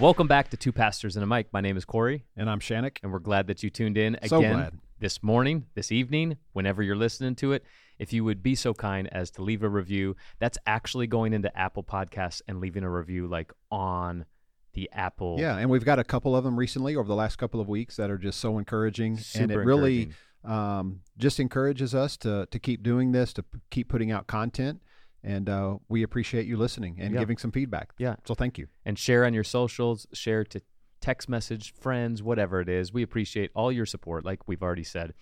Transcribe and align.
Well, 0.00 0.08
welcome 0.08 0.26
back 0.28 0.48
to 0.50 0.56
Two 0.56 0.72
Pastors 0.72 1.16
and 1.16 1.22
a 1.22 1.26
Mic. 1.26 1.52
My 1.52 1.60
name 1.60 1.76
is 1.76 1.84
Corey, 1.84 2.24
And 2.34 2.48
I'm 2.48 2.60
Shannick. 2.60 2.98
and 3.02 3.12
we're 3.12 3.18
glad 3.18 3.46
that 3.48 3.62
you 3.62 3.68
tuned 3.68 3.98
in 3.98 4.16
So 4.26 4.38
again 4.38 4.54
glad. 4.54 4.78
this 4.98 5.22
morning, 5.22 5.66
this 5.74 5.92
evening, 5.92 6.38
whenever 6.54 6.82
you're 6.82 6.96
listening 6.96 7.34
to 7.36 7.52
it. 7.52 7.64
If 7.98 8.10
you 8.14 8.24
would 8.24 8.42
be 8.42 8.54
so 8.54 8.72
kind 8.72 9.08
as 9.12 9.30
to 9.32 9.42
leave 9.42 9.62
a 9.62 9.68
review, 9.68 10.16
that's 10.38 10.56
actually 10.66 11.06
going 11.06 11.34
into 11.34 11.54
Apple 11.56 11.84
Podcasts 11.84 12.40
and 12.48 12.58
leaving 12.60 12.82
a 12.82 12.90
review 12.90 13.26
like 13.28 13.52
on 13.70 14.24
the 14.72 14.88
Apple. 14.92 15.36
Yeah, 15.38 15.58
and 15.58 15.68
we've 15.68 15.84
got 15.84 15.98
a 15.98 16.04
couple 16.04 16.34
of 16.34 16.44
them 16.44 16.58
recently 16.58 16.96
over 16.96 17.06
the 17.06 17.14
last 17.14 17.36
couple 17.36 17.60
of 17.60 17.68
weeks 17.68 17.96
that 17.96 18.10
are 18.10 18.16
just 18.16 18.40
so 18.40 18.56
encouraging, 18.56 19.12
and 19.16 19.20
Super 19.50 19.60
it 19.60 19.64
really 19.66 20.12
um, 20.44 21.00
just 21.18 21.38
encourages 21.40 21.94
us 21.94 22.16
to 22.18 22.46
to 22.50 22.58
keep 22.58 22.82
doing 22.82 23.12
this, 23.12 23.34
to 23.34 23.42
p- 23.42 23.58
keep 23.70 23.88
putting 23.90 24.10
out 24.10 24.26
content, 24.26 24.80
and 25.22 25.48
uh, 25.48 25.76
we 25.88 26.02
appreciate 26.02 26.46
you 26.46 26.56
listening 26.56 26.96
and 27.00 27.14
Yeah. 27.14 27.20
giving 27.20 27.36
some 27.38 27.50
feedback. 27.52 27.92
Yeah. 27.98 28.16
so 28.24 28.34
thank 28.34 28.58
you. 28.58 28.68
and 28.84 28.98
share 28.98 29.24
on 29.24 29.34
your 29.34 29.44
socials, 29.44 30.06
share 30.12 30.44
to 30.44 30.60
text 31.00 31.28
message, 31.28 31.72
friends, 31.74 32.22
whatever 32.22 32.60
it 32.60 32.68
is. 32.68 32.92
We 32.92 33.02
appreciate 33.02 33.50
all 33.54 33.72
your 33.72 33.86
support, 33.86 34.24
like 34.24 34.46
we've 34.46 34.62
already 34.62 34.84
said. 34.84 35.14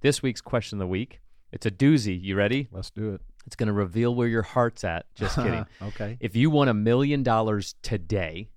This 0.00 0.22
week's 0.22 0.40
question 0.40 0.76
of 0.76 0.80
the 0.80 0.86
week. 0.88 1.20
It's 1.52 1.64
a 1.66 1.70
doozy. 1.70 2.20
You 2.20 2.36
ready? 2.36 2.68
Let's 2.72 2.90
do 2.90 3.14
it. 3.14 3.20
It's 3.46 3.56
going 3.56 3.66
to 3.68 3.72
reveal 3.72 4.14
where 4.14 4.28
your 4.28 4.42
heart's 4.42 4.84
at. 4.84 5.06
Just 5.14 5.36
kidding. 5.42 5.66
okay. 5.82 6.16
If 6.20 6.36
you 6.36 6.50
won 6.50 6.68
a 6.68 6.74
million 6.74 7.22
dollars 7.22 7.74
today, 7.82 8.48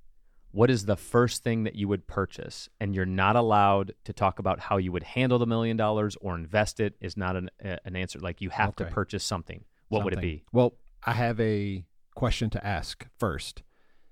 what 0.52 0.70
is 0.70 0.86
the 0.86 0.96
first 0.96 1.44
thing 1.44 1.64
that 1.64 1.76
you 1.76 1.88
would 1.88 2.08
purchase? 2.08 2.70
And 2.80 2.94
you're 2.96 3.06
not 3.06 3.36
allowed 3.36 3.94
to 4.06 4.14
talk 4.14 4.40
about 4.40 4.60
how 4.60 4.78
you 4.78 4.92
would 4.92 5.04
handle 5.04 5.38
the 5.40 5.46
million 5.46 5.76
dollars 5.78 6.16
or 6.22 6.36
invest 6.36 6.80
it. 6.80 6.96
Is 7.02 7.16
not 7.18 7.36
an 7.36 7.50
uh, 7.64 7.76
an 7.86 7.96
answer. 7.96 8.20
Like 8.20 8.42
you 8.42 8.50
have 8.52 8.76
to 8.78 8.86
purchase 8.86 9.24
something. 9.24 9.64
What 9.90 10.04
would 10.04 10.14
it 10.14 10.22
be? 10.22 10.44
Well, 10.52 10.74
I 11.06 11.14
have 11.14 11.40
a 11.40 11.86
question 12.16 12.50
to 12.52 12.66
ask 12.66 13.06
first. 13.20 13.64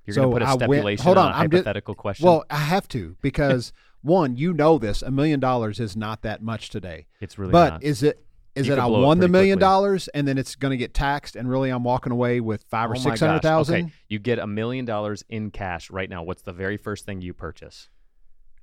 You're 0.06 0.16
So 0.16 0.30
going 0.30 0.32
to 0.32 0.36
put 0.36 0.42
a 0.44 0.46
I 0.46 0.50
went- 0.56 0.62
stipulation 0.62 1.04
hold 1.06 1.18
on, 1.18 1.26
on, 1.28 1.32
a 1.32 1.36
hypothetical 1.36 1.96
question. 1.96 2.26
Well, 2.26 2.44
I 2.50 2.58
have 2.58 2.88
to 2.90 3.16
because 3.22 3.72
one, 4.02 4.36
you 4.36 4.54
know 4.54 4.78
this, 4.78 5.02
a 5.02 5.12
million 5.12 5.40
dollars 5.40 5.80
is 5.80 5.96
not 5.96 6.22
that 6.24 6.42
much 6.42 6.70
today. 6.70 7.08
it's 7.22 7.38
really 7.38 7.52
but 7.52 7.70
not. 7.70 7.84
is 7.84 8.04
it 8.04 8.26
is 8.56 8.68
You 8.68 8.74
it 8.74 8.80
I 8.80 8.86
it 8.86 8.92
won 8.92 9.18
the 9.20 9.28
million 9.28 9.56
quickly. 9.58 9.66
dollars 9.68 10.08
and 10.10 10.28
then 10.28 10.38
it's 10.38 10.56
going 10.56 10.70
to 10.72 10.78
get 10.78 10.94
taxed 10.94 11.36
and 11.36 11.50
really 11.50 11.70
I'm 11.72 11.84
walking 11.84 12.12
away 12.12 12.40
with 12.40 12.64
five 12.70 12.92
or 12.92 12.96
Oh 12.96 13.00
six 13.00 13.20
hundred 13.22 13.42
thousand? 13.42 13.76
Okay, 13.86 13.94
you 14.10 14.20
get 14.20 14.38
a 14.40 14.46
million 14.46 14.86
dollars 14.86 15.24
in 15.30 15.50
cash 15.50 15.90
right 15.90 16.10
now. 16.10 16.22
What's 16.22 16.44
the 16.44 16.54
very 16.54 16.78
first 16.78 17.06
thing 17.06 17.22
you 17.22 17.34
purchase? 17.34 17.90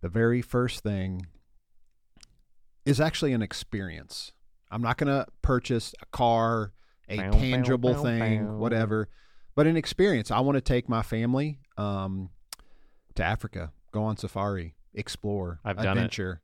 The 0.02 0.08
very 0.08 0.42
first 0.42 0.82
thing 0.84 1.26
is 2.84 3.00
actually 3.00 3.32
an 3.32 3.42
experience. 3.42 4.32
I'm 4.70 4.82
not 4.82 4.96
going 4.96 5.08
to 5.08 5.26
purchase 5.42 5.94
a 6.00 6.06
car, 6.06 6.72
a 7.10 7.16
Bow, 7.16 7.30
tangible 7.32 7.94
bow, 7.94 8.02
thing, 8.02 8.46
bow. 8.46 8.56
whatever, 8.56 9.08
but 9.54 9.66
an 9.66 9.76
experience. 9.76 10.30
I 10.30 10.40
want 10.40 10.56
to 10.56 10.60
take 10.60 10.88
my 10.88 11.02
family 11.02 11.58
um, 11.76 12.30
to 13.16 13.24
Africa, 13.24 13.72
go 13.92 14.04
on 14.04 14.16
safari, 14.16 14.76
explore, 14.94 15.60
I've 15.64 15.78
adventure. 15.78 16.40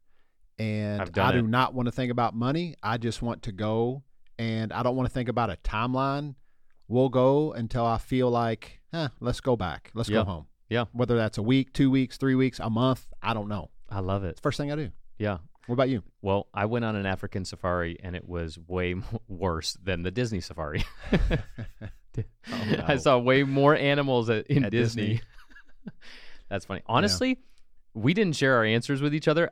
And 0.59 1.03
I 1.19 1.33
do 1.33 1.39
it. 1.39 1.43
not 1.47 1.75
want 1.75 1.87
to 1.87 1.93
think 1.93 2.11
about 2.11 2.35
money. 2.35 2.77
I 2.83 2.97
just 2.97 3.21
want 3.21 3.43
to 3.43 3.53
go 3.53 4.03
and 4.39 4.73
I 4.73 4.83
don't 4.83 4.97
want 4.97 5.07
to 5.09 5.13
think 5.13 5.29
about 5.29 5.51
a 5.51 5.57
timeline. 5.57 6.35
We'll 6.89 7.11
go 7.11 7.53
until 7.53 7.85
I 7.85 7.99
feel 7.99 8.31
like, 8.31 8.81
huh, 8.93 9.09
let's 9.21 9.41
go 9.41 9.57
back. 9.57 9.91
Let's 9.95 10.09
Yeah. 10.09 10.21
go 10.21 10.25
home. 10.25 10.47
Yeah. 10.71 10.87
Whether 10.93 11.17
that's 11.17 11.37
a 11.39 11.43
week, 11.43 11.73
two 11.75 11.91
weeks, 11.91 12.17
three 12.17 12.35
weeks, 12.35 12.59
a 12.59 12.71
month, 12.71 13.07
I 13.23 13.35
don't 13.35 13.49
know. 13.49 13.71
I 13.91 14.01
love 14.01 14.25
it. 14.25 14.29
It's 14.31 14.41
first 14.41 14.57
thing 14.59 14.73
I 14.73 14.77
do. 14.77 14.91
Yeah. 15.19 15.39
What 15.67 15.75
about 15.75 15.89
you? 15.89 16.03
Well, 16.23 16.47
I 16.55 16.67
went 16.67 16.85
on 16.85 16.97
an 16.97 17.07
African 17.07 17.45
safari 17.45 17.99
and 18.03 18.15
it 18.15 18.29
was 18.29 18.59
way 18.59 18.95
worse 19.29 19.77
than 19.83 20.03
the 20.03 20.11
Disney 20.11 20.41
safari. 20.41 20.85
I 22.53 22.95
no. 22.95 22.97
saw 22.97 23.19
way 23.19 23.43
more 23.43 23.75
animals 23.75 24.31
at, 24.31 24.47
in 24.47 24.65
At 24.65 24.71
Disney. 24.71 25.07
Disney. 25.07 25.23
That's 26.49 26.65
funny. 26.65 26.83
Honestly, 26.87 27.39
we 27.95 28.15
didn't 28.15 28.37
share 28.37 28.55
our 28.57 28.65
answers 28.65 29.03
with 29.03 29.15
each 29.15 29.29
other. 29.29 29.51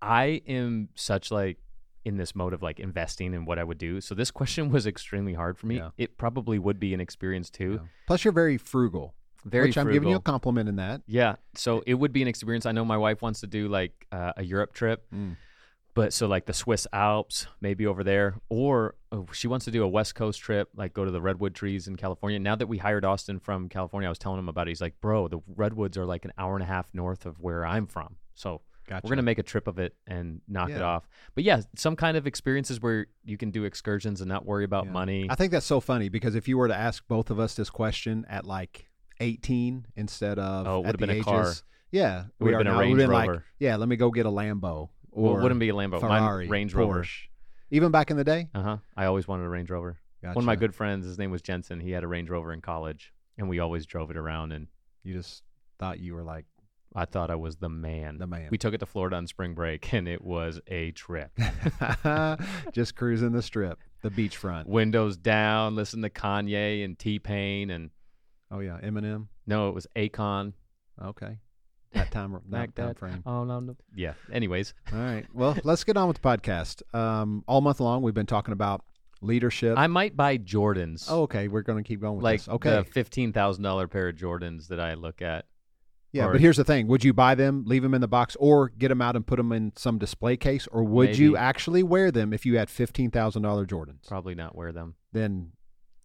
I 0.00 0.42
am 0.48 0.88
such 0.94 1.30
like 1.30 1.58
in 2.04 2.16
this 2.16 2.34
mode 2.34 2.52
of 2.52 2.62
like 2.62 2.80
investing 2.80 3.34
in 3.34 3.44
what 3.44 3.58
I 3.58 3.64
would 3.64 3.78
do. 3.78 4.00
So 4.00 4.14
this 4.14 4.30
question 4.30 4.70
was 4.70 4.86
extremely 4.86 5.34
hard 5.34 5.56
for 5.58 5.66
me. 5.66 5.76
Yeah. 5.76 5.90
It 5.96 6.18
probably 6.18 6.58
would 6.58 6.80
be 6.80 6.94
an 6.94 7.00
experience 7.00 7.50
too. 7.50 7.78
Yeah. 7.80 7.88
Plus, 8.06 8.24
you're 8.24 8.32
very 8.32 8.58
frugal. 8.58 9.14
Very 9.44 9.68
which 9.68 9.78
I'm 9.78 9.90
giving 9.90 10.08
you 10.08 10.16
a 10.16 10.20
compliment 10.20 10.68
in 10.68 10.76
that. 10.76 11.02
Yeah. 11.06 11.36
So 11.54 11.82
it 11.86 11.94
would 11.94 12.12
be 12.12 12.22
an 12.22 12.28
experience. 12.28 12.64
I 12.66 12.72
know 12.72 12.84
my 12.84 12.96
wife 12.96 13.22
wants 13.22 13.40
to 13.40 13.46
do 13.46 13.68
like 13.68 14.06
uh, 14.12 14.32
a 14.36 14.44
Europe 14.44 14.72
trip, 14.72 15.04
but 15.94 16.12
so 16.12 16.26
like 16.26 16.46
the 16.46 16.54
Swiss 16.54 16.86
Alps, 16.92 17.46
maybe 17.60 17.86
over 17.86 18.02
there, 18.02 18.36
or 18.48 18.94
oh, 19.10 19.26
she 19.32 19.46
wants 19.48 19.64
to 19.66 19.70
do 19.70 19.82
a 19.82 19.88
West 19.88 20.14
Coast 20.14 20.40
trip, 20.40 20.68
like 20.74 20.94
go 20.94 21.04
to 21.04 21.10
the 21.10 21.20
redwood 21.20 21.54
trees 21.54 21.86
in 21.88 21.96
California. 21.96 22.38
Now 22.38 22.56
that 22.56 22.66
we 22.66 22.78
hired 22.78 23.04
Austin 23.04 23.38
from 23.38 23.68
California, 23.68 24.08
I 24.08 24.10
was 24.10 24.18
telling 24.18 24.38
him 24.38 24.48
about 24.48 24.68
it. 24.68 24.70
He's 24.70 24.80
like, 24.80 25.00
bro, 25.00 25.28
the 25.28 25.40
redwoods 25.54 25.98
are 25.98 26.06
like 26.06 26.24
an 26.24 26.32
hour 26.38 26.54
and 26.54 26.62
a 26.62 26.66
half 26.66 26.88
north 26.94 27.26
of 27.26 27.38
where 27.40 27.66
I'm 27.66 27.86
from. 27.86 28.16
So 28.34 28.62
Gotcha. 28.88 29.02
we're 29.04 29.10
gonna 29.10 29.22
make 29.22 29.38
a 29.38 29.42
trip 29.44 29.68
of 29.68 29.78
it 29.78 29.94
and 30.06 30.40
knock 30.48 30.70
it 30.70 30.82
off. 30.82 31.06
But 31.34 31.44
yeah, 31.44 31.60
some 31.76 31.94
kind 31.94 32.16
of 32.16 32.26
experiences 32.26 32.80
where 32.80 33.06
you 33.24 33.36
can 33.36 33.50
do 33.50 33.64
excursions 33.64 34.20
and 34.20 34.28
not 34.28 34.46
worry 34.46 34.64
about 34.64 34.86
Yeah. 34.86 34.92
money. 34.92 35.26
I 35.28 35.34
think 35.34 35.52
that's 35.52 35.66
so 35.66 35.80
funny 35.80 36.08
because 36.08 36.34
if 36.34 36.48
you 36.48 36.56
were 36.58 36.68
to 36.68 36.74
ask 36.76 37.06
both 37.06 37.30
of 37.30 37.38
us 37.38 37.54
this 37.54 37.70
question 37.70 38.24
at 38.30 38.46
like 38.46 38.88
18 39.22 39.86
instead 39.96 40.38
of 40.38 40.66
Oh, 40.66 40.76
it 40.76 40.78
at 40.80 40.86
would've 40.86 40.92
the 41.00 41.06
been 41.06 41.10
a 41.10 41.12
ages, 41.14 41.24
car. 41.24 41.52
yeah, 41.90 42.20
It 42.38 42.44
we 42.44 42.50
been 42.50 42.54
are 42.56 42.60
a 42.60 42.64
now, 42.64 42.78
it 42.78 42.82
Range 42.82 42.96
been 42.98 43.10
like, 43.10 43.40
yeah, 43.58 43.76
let 43.76 43.88
me 43.88 43.96
go 43.96 44.10
get 44.10 44.26
a 44.26 44.30
Lambo 44.30 44.88
or 45.10 45.22
well, 45.24 45.38
it 45.38 45.42
wouldn't 45.42 45.60
be 45.60 45.68
a 45.68 45.74
Lambo, 45.74 46.00
Ferrari, 46.00 46.44
mine 46.46 46.50
Range 46.50 46.74
Rover. 46.74 47.02
Porsche. 47.02 47.28
Even 47.70 47.90
back 47.90 48.10
in 48.10 48.16
the 48.16 48.24
day, 48.24 48.48
Uh 48.54 48.62
huh. 48.62 48.76
I 48.96 49.06
always 49.06 49.26
wanted 49.28 49.44
a 49.44 49.48
Range 49.48 49.70
Rover. 49.70 49.98
gotcha. 50.22 50.34
One 50.34 50.42
of 50.42 50.46
my 50.46 50.56
good 50.56 50.74
friends, 50.74 51.06
his 51.06 51.18
name 51.18 51.30
was 51.30 51.40
Jensen. 51.42 51.80
He 51.80 51.90
had 51.92 52.04
a 52.04 52.08
Range 52.08 52.28
Rover 52.28 52.52
in 52.52 52.60
college, 52.60 53.12
and 53.38 53.48
we 53.48 53.58
always 53.60 53.86
drove 53.86 54.10
it 54.10 54.16
around. 54.16 54.52
And 54.52 54.66
You 55.04 55.14
just 55.14 55.42
thought 55.78 55.98
you 56.00 56.14
were 56.14 56.22
like 56.22 56.44
I 56.94 57.06
thought 57.06 57.30
I 57.30 57.36
was 57.36 57.56
the 57.56 57.70
man. 57.70 58.18
the 58.18 58.26
man. 58.26 58.48
We 58.50 58.58
took 58.58 58.74
it 58.74 58.78
to 58.78 58.86
Florida 58.86 59.16
on 59.16 59.26
spring 59.26 59.54
break, 59.54 59.92
and 59.94 60.06
it 60.06 60.22
was 60.22 60.60
a 60.66 60.90
trip. 60.90 61.30
just 62.72 62.94
cruising 62.96 63.32
the 63.32 63.42
strip, 63.42 63.78
the 64.02 64.10
beachfront. 64.10 64.66
Windows 64.66 65.16
down, 65.16 65.74
listen 65.74 66.02
to 66.02 66.10
Kanye 66.10 66.84
and 66.84 66.98
T 66.98 67.18
Pain, 67.18 67.70
and 67.70 67.90
Oh 68.52 68.60
yeah, 68.60 68.78
Eminem. 68.82 69.26
no, 69.46 69.68
it 69.70 69.74
was 69.74 69.86
Akon. 69.96 70.52
Okay, 71.02 71.38
that 71.94 72.10
time 72.10 72.32
that 72.50 72.58
Like 72.58 72.74
time 72.74 72.86
that. 72.88 72.98
frame. 72.98 73.22
Oh 73.26 73.44
no, 73.44 73.60
no. 73.60 73.76
Yeah. 73.94 74.12
Anyways, 74.32 74.74
All 74.92 74.98
right. 75.00 75.26
Well, 75.32 75.56
let's 75.64 75.82
get 75.84 75.96
on 75.96 76.06
with 76.06 76.20
the 76.20 76.28
podcast. 76.28 76.82
Um, 76.94 77.42
all 77.48 77.60
month 77.62 77.80
long, 77.80 78.02
we've 78.02 78.12
been 78.14 78.26
talking 78.26 78.52
about 78.52 78.84
leadership. 79.22 79.78
I 79.78 79.86
might 79.86 80.16
buy 80.16 80.36
Jordans. 80.36 81.06
oh, 81.08 81.22
okay. 81.22 81.48
We're 81.48 81.62
going 81.62 81.82
to 81.82 81.86
keep 81.88 82.00
going 82.00 82.16
with 82.16 82.24
like 82.24 82.40
this. 82.40 82.48
Okay. 82.48 82.70
the 82.76 82.84
fifteen 82.84 83.32
thousand 83.32 83.62
dollar 83.64 83.88
pair 83.88 84.08
of 84.08 84.16
Jordans 84.16 84.68
that 84.68 84.78
I 84.80 84.94
look 84.94 85.22
at. 85.22 85.46
yeah, 86.12 86.26
or- 86.26 86.32
but 86.32 86.40
here's 86.42 86.58
the 86.58 86.64
thing: 86.64 86.86
Would 86.88 87.04
you 87.04 87.14
buy 87.14 87.34
them, 87.34 87.64
leave 87.66 87.82
them 87.82 87.94
in 87.94 88.00
the 88.02 88.08
box, 88.08 88.36
or 88.38 88.68
get 88.68 88.88
them 88.88 89.00
out 89.00 89.16
and 89.16 89.26
put 89.26 89.36
them 89.36 89.50
in 89.52 89.72
some 89.76 89.96
display 89.98 90.36
case, 90.36 90.66
or 90.70 90.84
would 90.84 91.16
you 91.16 91.36
actually 91.38 91.82
wear 91.82 92.10
them 92.10 92.32
if 92.34 92.44
you 92.44 92.58
had 92.58 92.68
fifteen 92.68 93.10
thousand 93.10 93.42
dollar 93.42 93.64
Jordans? 93.64 94.06
Probably 94.06 94.34
not 94.34 94.54
wear 94.54 94.72
them. 94.72 94.94
Then, 95.12 95.52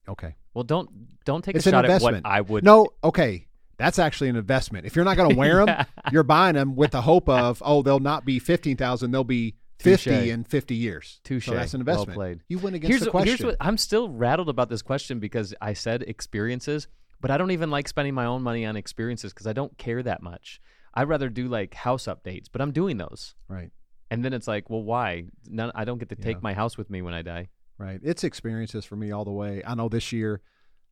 okay. 0.07 0.35
Well, 0.57 0.63
don't 0.63 0.89
don't 1.23 1.43
take 1.43 1.55
It's 1.55 1.67
a 1.67 1.69
an 1.69 1.73
shot 1.73 1.85
at 1.85 2.01
what 2.01 2.15
investment. 2.15 2.25
I 2.25 2.41
would. 2.41 2.63
No, 2.63 2.87
okay. 3.03 3.45
That's 3.77 3.99
actually 3.99 4.29
an 4.29 4.37
investment. 4.37 4.87
If 4.87 4.95
you're 4.95 5.05
not 5.05 5.17
going 5.17 5.29
to 5.29 5.35
wear 5.35 5.57
them, 5.63 5.67
Yeah. 5.67 5.83
you're 6.11 6.23
buying 6.23 6.55
them 6.55 6.75
with 6.75 6.89
the 6.93 7.01
hope 7.01 7.29
of, 7.29 7.61
oh, 7.63 7.83
they'll 7.83 7.99
not 7.99 8.25
be 8.25 8.39
fifteen 8.39 8.75
thousand; 8.75 9.11
they'll 9.11 9.23
be 9.23 9.53
fifty 9.77 10.09
Touche. 10.09 10.29
in 10.29 10.43
fifty 10.45 10.73
years. 10.73 11.19
Touche. 11.23 11.45
So 11.45 11.53
that's 11.53 11.75
an 11.75 11.85
Well 11.85 11.93
investment. 11.93 12.15
played. 12.17 12.39
You 12.47 12.57
win 12.57 12.73
against 12.73 12.89
here's, 12.89 13.01
the 13.03 13.11
question. 13.11 13.27
here's 13.37 13.43
what 13.45 13.55
I'm 13.61 13.77
still 13.77 14.09
rattled 14.09 14.49
about 14.49 14.69
this 14.69 14.81
question 14.81 15.19
because 15.19 15.53
I 15.61 15.73
said 15.73 16.01
experiences, 16.01 16.87
but 17.21 17.29
I 17.29 17.37
don't 17.37 17.51
even 17.51 17.69
like 17.69 17.87
spending 17.87 18.15
my 18.15 18.25
own 18.25 18.41
money 18.41 18.65
on 18.65 18.75
experiences 18.75 19.31
because 19.31 19.45
I 19.45 19.53
don't 19.53 19.77
care 19.77 20.01
that 20.01 20.23
much. 20.23 20.59
I'd 20.95 21.07
rather 21.07 21.29
do 21.29 21.47
like 21.47 21.75
house 21.75 22.05
updates, 22.05 22.47
but 22.51 22.61
I'm 22.61 22.71
doing 22.71 22.97
those. 22.97 23.35
right. 23.47 23.69
And 24.09 24.23
then 24.25 24.33
it's 24.33 24.47
like, 24.47 24.69
well, 24.69 24.81
why? 24.81 25.25
None, 25.47 25.71
I 25.75 25.83
don't 25.83 25.97
get 25.97 26.07
to 26.09 26.15
take 26.15 26.37
Yeah. 26.37 26.41
my 26.41 26.53
house 26.53 26.77
with 26.77 26.89
me 26.89 27.01
when 27.01 27.13
I 27.13 27.21
die. 27.21 27.49
Right. 27.77 27.99
It's 28.03 28.23
experiences 28.23 28.85
for 28.85 28.95
me 28.95 29.11
all 29.11 29.25
the 29.25 29.31
way. 29.31 29.61
I 29.65 29.75
know 29.75 29.89
this 29.89 30.11
year 30.11 30.41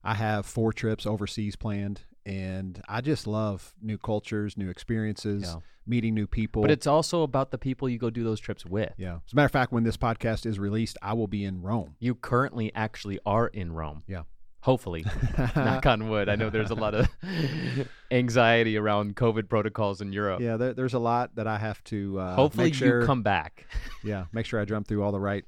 I 0.03 0.13
have 0.15 0.45
four 0.45 0.71
trips 0.71 1.05
overseas 1.07 1.55
planned, 1.55 2.01
and 2.25 2.81
I 2.87 3.01
just 3.01 3.25
love 3.25 3.73
new 3.81 3.97
cultures, 3.97 4.55
new 4.55 4.69
experiences, 4.69 5.43
Yeah. 5.43 5.55
meeting 5.87 6.13
new 6.13 6.27
people. 6.27 6.61
But 6.61 6.69
it's 6.71 6.85
also 6.87 7.23
about 7.23 7.49
the 7.51 7.57
people 7.57 7.89
you 7.89 7.97
go 7.97 8.09
do 8.11 8.23
those 8.23 8.39
trips 8.39 8.65
with. 8.65 8.93
yeah. 8.97 9.15
As 9.25 9.33
a 9.33 9.35
matter 9.35 9.45
of 9.47 9.51
fact, 9.51 9.71
when 9.71 9.83
this 9.83 9.97
podcast 9.97 10.45
is 10.45 10.59
released, 10.59 10.97
I 11.01 11.13
will 11.13 11.27
be 11.27 11.43
in 11.43 11.61
Rome. 11.63 11.95
You 11.99 12.13
currently 12.15 12.71
actually 12.75 13.19
are 13.25 13.47
in 13.47 13.71
Rome. 13.73 14.03
Yeah. 14.07 14.23
Hopefully. 14.61 15.05
Knock 15.55 15.85
on 15.85 16.09
wood. 16.09 16.27
I 16.29 16.35
know 16.35 16.49
there's 16.49 16.71
a 16.71 16.75
lot 16.75 16.95
of 16.95 17.07
anxiety 18.11 18.77
around 18.77 19.15
COVID 19.15 19.49
protocols 19.49 20.01
in 20.01 20.11
Europe. 20.13 20.41
Yeah, 20.41 20.57
there, 20.57 20.73
there's 20.73 20.93
a 20.93 20.99
lot 20.99 21.35
that 21.35 21.47
I 21.47 21.57
have 21.57 21.83
to 21.85 22.19
uh, 22.19 22.35
Hopefully 22.35 22.71
sure, 22.73 23.01
you 23.01 23.05
come 23.07 23.23
back. 23.23 23.65
Yeah, 24.03 24.25
make 24.31 24.45
sure 24.45 24.59
I 24.61 24.65
jump 24.65 24.87
through 24.87 25.01
all 25.03 25.11
the 25.11 25.19
right 25.19 25.45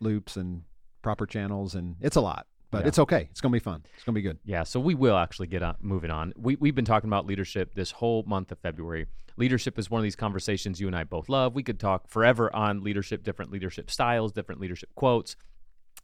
loops 0.00 0.36
and 0.36 0.62
proper 1.02 1.26
channels, 1.26 1.74
and 1.74 1.96
it's 2.00 2.16
a 2.16 2.20
lot, 2.20 2.46
but 2.70 2.82
Yeah. 2.82 2.88
it's 2.88 2.98
okay. 2.98 3.28
It's 3.30 3.40
gonna 3.40 3.52
be 3.52 3.58
fun. 3.58 3.82
It's 3.94 4.04
gonna 4.04 4.14
be 4.14 4.22
good. 4.22 4.38
Yeah, 4.44 4.64
so 4.64 4.80
we 4.80 4.94
will 4.94 5.16
actually 5.16 5.46
get 5.46 5.62
on 5.62 5.76
moving 5.80 6.10
on. 6.10 6.32
We 6.36 6.56
we've 6.56 6.74
been 6.74 6.84
talking 6.84 7.08
about 7.08 7.26
leadership 7.26 7.74
this 7.74 7.92
whole 7.92 8.22
month 8.26 8.50
of 8.52 8.58
February. 8.58 9.06
Leadership 9.36 9.78
is 9.78 9.90
one 9.90 9.98
of 9.98 10.02
these 10.02 10.16
conversations 10.16 10.80
you 10.80 10.86
and 10.86 10.96
I 10.96 11.04
both 11.04 11.28
love. 11.28 11.54
We 11.54 11.62
could 11.62 11.78
talk 11.78 12.08
forever 12.08 12.54
on 12.56 12.82
leadership, 12.82 13.22
different 13.22 13.50
leadership 13.52 13.90
styles, 13.90 14.32
different 14.32 14.60
leadership 14.60 14.88
quotes. 14.94 15.36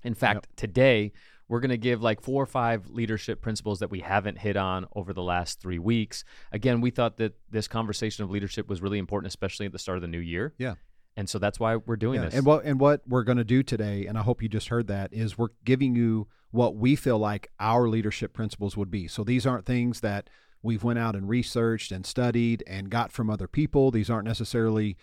In 0.04 0.14
fact, 0.14 0.48
today 0.56 1.12
we're 1.48 1.60
going 1.60 1.70
to 1.70 1.78
give 1.78 2.02
like 2.02 2.20
four 2.20 2.42
or 2.42 2.46
five 2.46 2.88
leadership 2.90 3.40
principles 3.40 3.78
that 3.80 3.90
we 3.90 4.00
haven't 4.00 4.38
hit 4.38 4.56
on 4.56 4.86
over 4.94 5.12
the 5.12 5.22
last 5.22 5.60
three 5.60 5.78
weeks. 5.78 6.24
Again, 6.50 6.80
we 6.80 6.90
thought 6.90 7.16
that 7.18 7.34
this 7.50 7.68
conversation 7.68 8.24
of 8.24 8.30
leadership 8.30 8.68
was 8.68 8.80
really 8.82 8.98
important, 8.98 9.28
especially 9.28 9.66
at 9.66 9.72
the 9.72 9.78
start 9.78 9.96
of 9.96 10.02
the 10.02 10.08
new 10.08 10.18
year. 10.18 10.54
Yeah. 10.58 10.74
And 11.16 11.28
so 11.28 11.38
that's 11.38 11.60
why 11.60 11.76
we're 11.76 11.96
doing 11.96 12.20
Yeah, 12.20 12.26
this. 12.26 12.34
And 12.34 12.46
what 12.46 12.64
and 12.64 12.80
what 12.80 13.02
we're 13.06 13.24
going 13.24 13.38
to 13.38 13.44
do 13.44 13.62
today, 13.62 14.06
and 14.06 14.16
I 14.16 14.22
hope 14.22 14.42
you 14.42 14.48
just 14.48 14.68
heard 14.68 14.86
that, 14.88 15.12
is 15.12 15.36
we're 15.36 15.48
giving 15.64 15.94
you 15.94 16.28
what 16.50 16.76
we 16.76 16.96
feel 16.96 17.18
like 17.18 17.50
our 17.60 17.88
leadership 17.88 18.32
principles 18.32 18.76
would 18.76 18.90
be. 18.90 19.08
So 19.08 19.24
these 19.24 19.46
aren't 19.46 19.66
things 19.66 20.00
that 20.00 20.28
we've 20.62 20.84
went 20.84 20.98
out 20.98 21.14
and 21.16 21.28
researched 21.28 21.92
and 21.92 22.06
studied 22.06 22.62
and 22.66 22.88
got 22.90 23.10
from 23.12 23.28
other 23.30 23.48
people. 23.48 23.90
These 23.90 24.08
aren't 24.10 24.26
necessarily, 24.26 24.96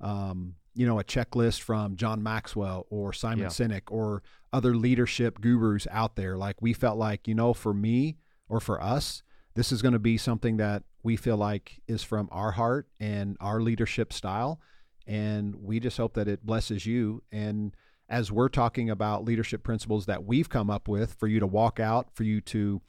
um, 0.00 0.54
you 0.74 0.86
know, 0.86 0.98
a 1.00 1.04
checklist 1.04 1.62
from 1.62 1.96
John 1.96 2.22
Maxwell 2.22 2.86
or 2.90 3.12
Simon 3.12 3.40
Yeah. 3.40 3.46
Sinek 3.46 3.82
or 3.90 4.22
other 4.52 4.76
leadership 4.76 5.40
gurus 5.40 5.86
out 5.90 6.16
there. 6.16 6.36
Like 6.36 6.60
we 6.60 6.72
felt 6.72 6.98
like, 6.98 7.26
you 7.26 7.34
know, 7.34 7.54
for 7.54 7.72
me 7.72 8.18
or 8.48 8.60
for 8.60 8.82
us, 8.82 9.22
this 9.54 9.72
is 9.72 9.80
going 9.82 9.94
to 9.94 9.98
be 9.98 10.18
something 10.18 10.58
that 10.58 10.82
we 11.02 11.16
feel 11.16 11.36
like 11.36 11.80
is 11.88 12.02
from 12.02 12.28
our 12.30 12.52
heart 12.52 12.88
and 13.00 13.36
our 13.40 13.60
leadership 13.60 14.12
style 14.12 14.60
and 15.06 15.54
we 15.56 15.80
just 15.80 15.96
hope 15.96 16.14
that 16.14 16.28
it 16.28 16.44
blesses 16.44 16.86
you. 16.86 17.22
And 17.30 17.74
as 18.08 18.30
we're 18.30 18.48
talking 18.48 18.88
about 18.90 19.24
leadership 19.24 19.62
principles 19.62 20.06
that 20.06 20.24
we've 20.24 20.48
come 20.48 20.70
up 20.70 20.88
with 20.88 21.14
for 21.14 21.26
you 21.26 21.40
to 21.40 21.46
walk 21.46 21.80
out 21.80 22.08
for 22.14 22.22
you 22.24 22.40
to 22.40 22.80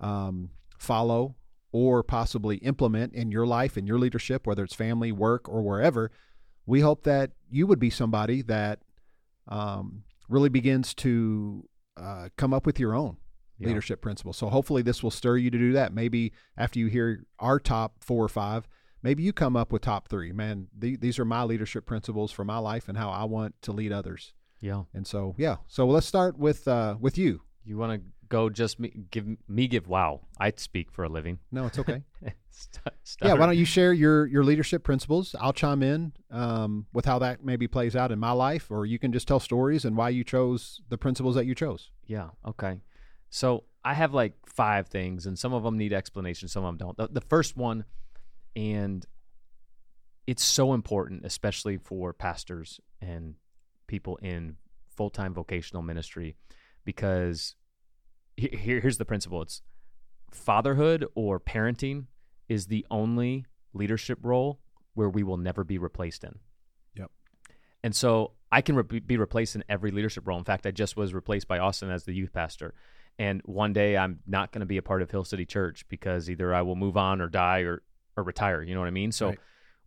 um, 0.00 0.50
follow 0.78 1.36
or 1.72 2.02
possibly 2.02 2.56
implement 2.58 3.12
in 3.14 3.30
your 3.30 3.46
life 3.46 3.76
and 3.76 3.86
your 3.86 3.98
leadership 3.98 4.46
whether 4.46 4.64
it's 4.64 4.74
family 4.74 5.12
work 5.12 5.48
or 5.48 5.62
wherever 5.62 6.10
we 6.66 6.80
hope 6.80 7.04
that 7.04 7.30
you 7.48 7.66
would 7.66 7.78
be 7.78 7.90
somebody 7.90 8.42
that 8.42 8.80
um, 9.48 10.02
really 10.28 10.48
begins 10.48 10.94
to 10.94 11.64
uh, 11.96 12.28
come 12.36 12.52
up 12.52 12.66
with 12.66 12.80
your 12.80 12.94
own 12.94 13.16
Yeah. 13.58 13.68
leadership 13.68 14.02
principles. 14.02 14.36
So 14.36 14.48
hopefully 14.48 14.82
this 14.82 15.02
will 15.02 15.10
stir 15.12 15.36
you 15.36 15.50
to 15.50 15.58
do 15.58 15.72
that. 15.74 15.94
Maybe 15.94 16.32
after 16.56 16.78
you 16.80 16.88
hear 16.88 17.24
our 17.38 17.58
top 17.60 18.02
four 18.02 18.24
or 18.24 18.28
five 18.28 18.66
maybe 19.02 19.22
you 19.22 19.32
come 19.32 19.56
up 19.56 19.72
with 19.72 19.82
top 19.82 20.08
three 20.08 20.32
man 20.32 20.68
the, 20.76 20.96
these 20.96 21.18
are 21.18 21.24
my 21.24 21.42
leadership 21.42 21.86
principles 21.86 22.32
for 22.32 22.44
my 22.44 22.58
life 22.58 22.88
and 22.88 22.96
how 22.98 23.10
i 23.10 23.24
want 23.24 23.54
to 23.62 23.72
lead 23.72 23.92
others 23.92 24.32
yeah. 24.60 24.82
and 24.94 25.06
so 25.06 25.34
yeah 25.38 25.56
so 25.68 25.86
let's 25.86 26.06
start 26.06 26.38
with 26.38 26.66
uh 26.68 26.96
with 27.00 27.16
you 27.18 27.42
You 27.64 27.76
want 27.78 27.92
to 28.00 28.06
go 28.28 28.50
just 28.50 28.80
me, 28.80 28.92
give 29.12 29.24
me 29.46 29.68
give 29.68 29.86
wow. 29.86 30.22
I 30.40 30.52
speak 30.56 30.90
for 30.90 31.04
a 31.04 31.08
living. 31.08 31.38
no 31.52 31.66
it's 31.66 31.78
okay 31.78 32.02
St- 32.50 32.94
yeah 33.22 33.34
why 33.34 33.46
don't 33.46 33.56
you 33.56 33.64
share 33.66 33.92
your 33.92 34.26
your 34.26 34.42
leadership 34.42 34.82
principles 34.82 35.36
i'll 35.40 35.52
chime 35.52 35.82
in 35.82 36.12
um 36.30 36.86
with 36.92 37.04
how 37.04 37.18
that 37.20 37.44
maybe 37.44 37.68
plays 37.68 37.94
out 37.94 38.10
in 38.10 38.18
my 38.18 38.32
life 38.32 38.70
or 38.70 38.86
you 38.86 38.98
can 38.98 39.12
just 39.12 39.28
tell 39.28 39.38
stories 39.38 39.84
and 39.84 39.96
why 39.96 40.08
you 40.08 40.24
chose 40.24 40.80
the 40.88 40.98
principles 40.98 41.34
that 41.36 41.44
you 41.46 41.54
chose 41.54 41.90
Yeah. 42.06 42.30
Okay. 42.46 42.80
So 43.28 43.64
I 43.84 43.94
have 43.94 44.14
like 44.14 44.32
five 44.46 44.88
things, 44.88 45.26
and 45.26 45.38
some 45.38 45.52
of 45.52 45.62
them 45.62 45.76
need 45.76 45.92
explanation, 45.92 46.48
some 46.48 46.64
of 46.64 46.76
them 46.76 46.78
don't. 46.86 46.96
The, 46.96 47.20
the 47.20 47.26
first 47.28 47.56
one, 47.56 47.84
and 48.56 49.06
it's 50.26 50.42
so 50.42 50.72
important, 50.72 51.24
especially 51.24 51.76
for 51.76 52.12
pastors 52.12 52.80
and 53.00 53.34
people 53.86 54.16
in 54.16 54.56
full 54.88 55.10
time 55.10 55.34
vocational 55.34 55.82
ministry, 55.82 56.34
because 56.84 57.54
here, 58.36 58.80
here's 58.80 58.98
the 58.98 59.04
principle 59.04 59.42
it's 59.42 59.62
fatherhood 60.32 61.06
or 61.14 61.38
parenting 61.38 62.06
is 62.48 62.66
the 62.66 62.84
only 62.90 63.44
leadership 63.72 64.18
role 64.22 64.60
where 64.94 65.08
we 65.08 65.22
will 65.22 65.36
never 65.36 65.62
be 65.62 65.78
replaced 65.78 66.24
in. 66.24 66.38
Yep. 66.94 67.10
And 67.84 67.94
so 67.94 68.32
I 68.50 68.62
can 68.62 68.76
re- 68.76 69.00
be 69.00 69.16
replaced 69.16 69.54
in 69.54 69.64
every 69.68 69.90
leadership 69.90 70.26
role. 70.26 70.38
In 70.38 70.44
fact, 70.44 70.66
I 70.66 70.70
just 70.70 70.96
was 70.96 71.12
replaced 71.12 71.46
by 71.46 71.58
Austin 71.58 71.90
as 71.90 72.04
the 72.04 72.14
youth 72.14 72.32
pastor. 72.32 72.74
And 73.18 73.42
one 73.44 73.72
day 73.72 73.96
I'm 73.96 74.20
not 74.26 74.52
going 74.52 74.60
to 74.60 74.66
be 74.66 74.76
a 74.76 74.82
part 74.82 75.02
of 75.02 75.10
Hill 75.10 75.24
City 75.24 75.44
Church 75.44 75.86
because 75.88 76.30
either 76.30 76.54
I 76.54 76.62
will 76.62 76.76
move 76.76 76.96
on 76.96 77.20
or 77.20 77.28
die 77.28 77.60
or, 77.60 77.82
or 78.16 78.22
retire. 78.24 78.62
You 78.62 78.74
know 78.74 78.80
what 78.80 78.86
I 78.86 78.90
mean? 78.92 79.12
So 79.12 79.28
Right. 79.28 79.38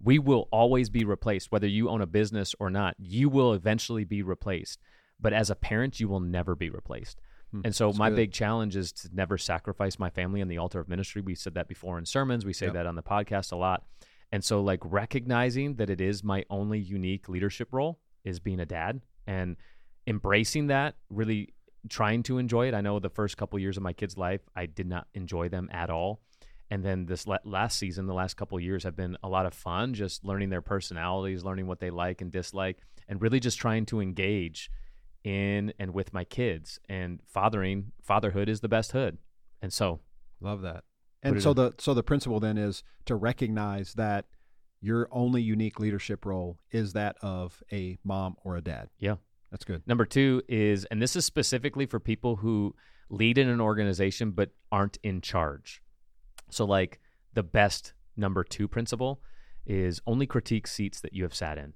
we 0.01 0.19
will 0.19 0.47
always 0.51 0.89
be 0.89 1.03
replaced. 1.03 1.51
Whether 1.51 1.67
you 1.67 1.89
own 1.89 2.01
a 2.01 2.07
business 2.07 2.55
or 2.59 2.69
not, 2.69 2.95
you 2.99 3.29
will 3.29 3.53
eventually 3.53 4.05
be 4.05 4.21
replaced. 4.21 4.79
But 5.19 5.33
as 5.33 5.49
a 5.49 5.55
parent, 5.55 5.99
you 5.99 6.07
will 6.07 6.19
never 6.21 6.55
be 6.55 6.69
replaced. 6.69 7.19
Hmm, 7.51 7.61
And 7.65 7.75
so 7.75 7.87
that's 7.87 7.97
my 7.97 8.09
good. 8.09 8.15
big 8.15 8.31
challenge 8.31 8.75
is 8.75 8.91
to 8.93 9.09
never 9.13 9.37
sacrifice 9.37 9.97
my 9.99 10.09
family 10.09 10.41
on 10.41 10.47
the 10.47 10.57
altar 10.57 10.79
of 10.79 10.87
ministry. 10.87 11.21
We 11.21 11.35
said 11.35 11.55
that 11.55 11.67
before 11.67 11.97
in 11.97 12.05
sermons. 12.05 12.45
We 12.45 12.53
say 12.53 12.67
Yep. 12.67 12.73
that 12.75 12.85
on 12.85 12.95
the 12.95 13.03
podcast 13.03 13.51
a 13.51 13.55
lot. 13.55 13.85
And 14.31 14.43
so 14.43 14.61
like 14.61 14.79
recognizing 14.83 15.75
that 15.75 15.89
it 15.89 15.99
is 15.99 16.23
my 16.23 16.45
only 16.49 16.79
unique 16.79 17.27
leadership 17.27 17.73
role 17.73 17.99
is 18.23 18.39
being 18.39 18.59
a 18.59 18.65
dad 18.65 19.01
and 19.25 19.57
embracing 20.05 20.67
that, 20.67 20.95
really 21.09 21.49
trying 21.89 22.21
to 22.23 22.37
enjoy 22.37 22.67
it. 22.67 22.73
I 22.73 22.81
know 22.81 22.99
the 22.99 23.09
first 23.09 23.37
couple 23.37 23.57
years 23.59 23.75
of 23.77 23.83
my 23.83 23.93
kids' 23.93 24.17
life, 24.17 24.41
I 24.55 24.65
did 24.67 24.87
not 24.87 25.07
enjoy 25.13 25.49
them 25.49 25.67
at 25.71 25.89
all. 25.89 26.21
And 26.71 26.83
then 26.83 27.05
this 27.07 27.25
last 27.43 27.79
season, 27.79 28.05
the 28.05 28.13
last 28.13 28.35
couple 28.35 28.59
years 28.59 28.83
have 28.83 28.95
been 28.95 29.17
a 29.23 29.29
lot 29.29 29.45
of 29.45 29.53
fun, 29.53 29.93
just 29.93 30.23
learning 30.23 30.49
their 30.49 30.61
personalities, 30.61 31.43
learning 31.43 31.65
what 31.65 31.79
they 31.79 31.89
like 31.89 32.21
and 32.21 32.31
dislike, 32.31 32.77
and 33.07 33.21
really 33.21 33.39
just 33.39 33.57
trying 33.57 33.87
to 33.87 33.99
engage 33.99 34.69
in 35.23 35.73
and 35.79 35.93
with 35.93 36.13
my 36.13 36.23
kids. 36.23 36.79
And 36.87 37.21
fathering, 37.25 37.91
fatherhood 38.03 38.49
is 38.49 38.59
the 38.59 38.69
best 38.69 38.91
hood. 38.91 39.17
And 39.61 39.73
so, 39.73 39.99
Love 40.41 40.61
that. 40.61 40.83
And 41.21 41.41
so 41.41 41.51
in. 41.51 41.55
the 41.57 41.73
so 41.79 41.93
the 41.93 42.03
principle 42.03 42.39
then 42.39 42.57
is 42.57 42.83
to 43.05 43.15
recognize 43.15 43.93
that 43.95 44.25
your 44.81 45.09
only 45.11 45.41
unique 45.41 45.79
leadership 45.79 46.25
role 46.25 46.57
is 46.71 46.93
that 46.93 47.17
of 47.21 47.61
a 47.71 47.97
mom 48.03 48.35
or 48.43 48.55
a 48.55 48.61
dad. 48.61 48.89
Yeah. 48.99 49.15
That's 49.51 49.65
good. 49.65 49.81
Number 49.87 50.05
two 50.05 50.43
is, 50.47 50.85
and 50.85 51.01
this 51.01 51.15
is 51.15 51.25
specifically 51.25 51.85
for 51.85 51.99
people 51.99 52.37
who 52.37 52.75
lead 53.09 53.37
in 53.37 53.49
an 53.49 53.59
organization 53.59 54.31
but 54.31 54.51
aren't 54.71 54.97
in 55.03 55.21
charge. 55.21 55.81
So, 56.49 56.65
like 56.65 56.99
the 57.33 57.43
best 57.43 57.93
number 58.17 58.43
two 58.43 58.67
principle 58.67 59.21
is 59.65 60.01
only 60.07 60.25
critique 60.25 60.67
seats 60.67 60.99
that 61.01 61.13
you 61.13 61.23
have 61.23 61.33
sat 61.35 61.57
in. 61.57 61.73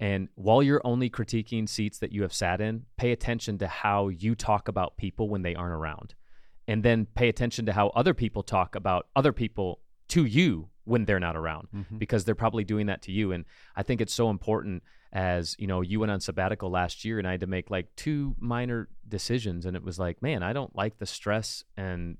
And 0.00 0.28
while 0.34 0.62
you're 0.62 0.82
only 0.84 1.08
critiquing 1.08 1.68
seats 1.68 1.98
that 2.00 2.12
you 2.12 2.22
have 2.22 2.32
sat 2.32 2.60
in, 2.60 2.84
pay 2.96 3.12
attention 3.12 3.58
to 3.58 3.66
how 3.68 4.08
you 4.08 4.34
talk 4.34 4.68
about 4.68 4.96
people 4.96 5.28
when 5.28 5.42
they 5.42 5.54
aren't 5.54 5.72
around. 5.72 6.14
And 6.66 6.82
then 6.82 7.06
pay 7.06 7.28
attention 7.28 7.66
to 7.66 7.72
how 7.72 7.88
other 7.88 8.12
people 8.14 8.42
talk 8.42 8.74
about 8.74 9.06
other 9.14 9.32
people 9.32 9.80
to 10.08 10.24
you 10.24 10.68
when 10.84 11.04
they're 11.06 11.20
not 11.20 11.36
around 11.36 11.68
Mhm. 11.74 11.98
because 11.98 12.24
they're 12.24 12.34
probably 12.34 12.64
doing 12.64 12.86
that 12.86 13.02
to 13.02 13.12
you. 13.12 13.32
And 13.32 13.44
I 13.76 13.82
think 13.82 14.00
it's 14.00 14.12
so 14.12 14.28
important 14.30 14.82
as, 15.12 15.54
you 15.58 15.66
know, 15.66 15.80
you 15.80 16.00
went 16.00 16.10
on 16.12 16.20
sabbatical 16.20 16.70
last 16.70 17.04
year 17.04 17.18
and 17.18 17.26
I 17.26 17.32
had 17.32 17.40
to 17.40 17.46
make 17.46 17.70
like 17.70 17.94
two 17.96 18.34
minor 18.38 18.88
decisions. 19.08 19.64
And 19.64 19.76
it 19.76 19.82
was 19.82 19.98
like, 19.98 20.20
man, 20.20 20.42
I 20.42 20.52
don't 20.52 20.74
like 20.76 20.98
the 20.98 21.06
stress 21.06 21.64
and 21.76 22.18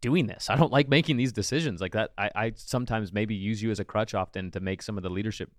doing 0.00 0.26
this. 0.26 0.50
I 0.50 0.56
don't 0.56 0.72
like 0.72 0.88
making 0.88 1.16
these 1.16 1.32
decisions 1.32 1.80
like 1.80 1.92
that. 1.92 2.10
I, 2.18 2.30
I 2.34 2.52
sometimes 2.56 3.12
maybe 3.12 3.34
use 3.34 3.62
you 3.62 3.70
as 3.70 3.80
a 3.80 3.84
crutch 3.84 4.14
often 4.14 4.50
to 4.52 4.60
make 4.60 4.82
some 4.82 4.96
of 4.96 5.02
the 5.02 5.10
leadership 5.10 5.50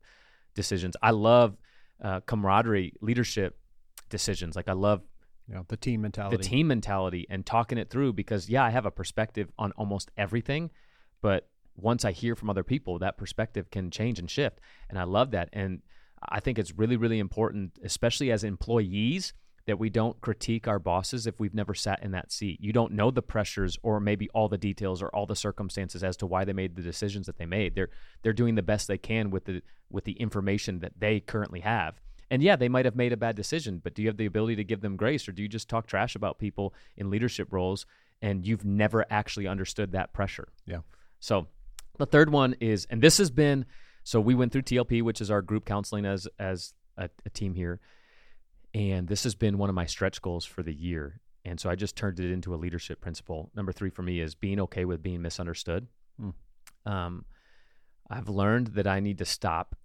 decisions. 0.53 0.96
I 1.01 1.12
love 1.12 1.58
uh, 2.03 2.20
camaraderie 2.22 2.94
leadership 3.01 3.58
decisions. 4.10 4.56
Like 4.56 4.67
I 4.67 4.74
love 4.74 5.01
Yeah, 5.50 5.63
the 5.67 5.77
team 5.77 6.01
mentality. 6.01 6.38
the 6.38 6.44
team 6.44 6.67
mentality 6.67 7.25
and 7.29 7.46
talking 7.46 7.77
it 7.77 7.89
through 7.89 8.13
because 8.13 8.50
yeah, 8.50 8.63
I 8.63 8.70
have 8.70 8.86
a 8.86 8.91
perspective 8.91 9.51
on 9.58 9.72
almost 9.74 10.12
everything, 10.17 10.72
but 11.22 11.50
once 11.75 12.06
I 12.06 12.12
hear 12.12 12.36
from 12.36 12.50
other 12.50 12.63
people, 12.63 13.00
that 13.00 13.17
perspective 13.17 13.70
can 13.70 13.91
change 13.91 14.17
and 14.20 14.29
shift. 14.29 14.60
And 14.89 14.98
I 14.98 15.03
love 15.03 15.32
that. 15.32 15.50
And 15.53 15.82
I 16.27 16.39
think 16.39 16.58
it's 16.58 16.74
really, 16.74 16.98
really 16.98 17.20
important, 17.20 17.77
especially 17.84 18.32
as 18.32 18.44
employees, 18.44 19.34
that 19.67 19.77
we 19.77 19.89
don't 19.89 20.19
critique 20.21 20.67
our 20.67 20.79
bosses 20.79 21.27
if 21.27 21.39
we've 21.39 21.53
never 21.53 21.74
sat 21.74 22.01
in 22.01 22.12
that 22.12 22.31
seat. 22.31 22.59
You 22.62 22.71
don't 22.71 22.93
know 22.93 23.12
the 23.12 23.21
pressures 23.21 23.77
or 23.83 24.00
maybe 24.00 24.29
all 24.29 24.47
the 24.47 24.57
details 24.57 25.01
or 25.01 25.09
all 25.09 25.25
the 25.25 25.36
circumstances 25.36 26.03
as 26.03 26.17
to 26.17 26.25
why 26.25 26.45
they 26.45 26.53
made 26.53 26.75
the 26.75 26.81
decisions 26.81 27.27
that 27.27 27.38
they 27.38 27.45
made. 27.45 27.75
They're 27.75 27.89
they're 28.24 28.33
doing 28.33 28.55
the 28.55 28.63
best 28.63 28.88
they 28.88 28.97
can 28.97 29.29
with 29.29 29.45
the 29.45 29.62
with 29.91 30.05
the 30.05 30.13
information 30.13 30.79
that 30.79 30.93
they 30.97 31.19
currently 31.19 31.59
have. 31.59 32.01
And 32.31 32.41
yeah, 32.41 32.55
they 32.55 32.69
might 32.69 32.86
have 32.86 32.95
made 32.95 33.13
a 33.13 33.17
bad 33.17 33.36
decision, 33.36 33.79
but 33.83 33.93
do 33.93 34.01
you 34.01 34.07
have 34.07 34.17
the 34.17 34.25
ability 34.25 34.55
to 34.57 34.63
give 34.63 34.81
them 34.81 34.97
grace 34.97 35.27
or 35.27 35.31
do 35.33 35.41
you 35.41 35.47
just 35.47 35.69
talk 35.69 35.86
trash 35.86 36.15
about 36.15 36.39
people 36.39 36.74
in 36.95 37.09
leadership 37.09 37.51
roles 37.51 37.86
and 38.21 38.45
you've 38.45 38.65
never 38.65 39.05
actually 39.09 39.47
understood 39.47 39.91
that 39.91 40.13
pressure? 40.13 40.47
Yeah. 40.65 40.79
So 41.19 41.47
the 41.97 42.05
third 42.05 42.31
one 42.31 42.55
is, 42.59 42.86
and 42.89 43.01
this 43.01 43.17
has 43.17 43.29
been, 43.29 43.65
so 44.03 44.19
we 44.19 44.36
went 44.36 44.51
through 44.51 44.63
TLP, 44.63 45.01
which 45.03 45.21
is 45.21 45.31
our 45.31 45.41
group 45.41 45.65
counseling 45.65 46.05
as 46.05 46.27
as 46.39 46.74
a, 46.97 47.09
a 47.25 47.29
team 47.29 47.53
here, 47.53 47.79
and 48.77 49.07
this 49.07 49.24
has 49.24 49.34
been 49.34 49.57
one 49.57 49.69
of 49.69 49.75
my 49.75 49.88
stretch 49.88 50.22
goals 50.22 50.46
for 50.46 50.62
the 50.62 50.74
year. 50.74 51.19
And 51.43 51.60
so 51.60 51.69
I 51.69 51.75
just 51.75 51.96
turned 51.96 52.19
it 52.19 52.31
into 52.31 52.53
a 52.53 52.57
leadership 52.57 53.01
principle. 53.01 53.50
Number 53.55 53.72
three 53.72 53.89
for 53.89 54.03
me 54.03 54.19
is 54.19 54.36
being 54.36 54.60
okay 54.62 54.86
with 54.86 55.01
being 55.01 55.22
misunderstood. 55.22 55.88
Hmm. 56.19 56.29
Um, 56.86 57.25
I've 58.10 58.29
learned 58.29 58.67
that 58.67 58.86
I 58.86 59.00
need 59.00 59.17
to 59.17 59.25
stop 59.25 59.75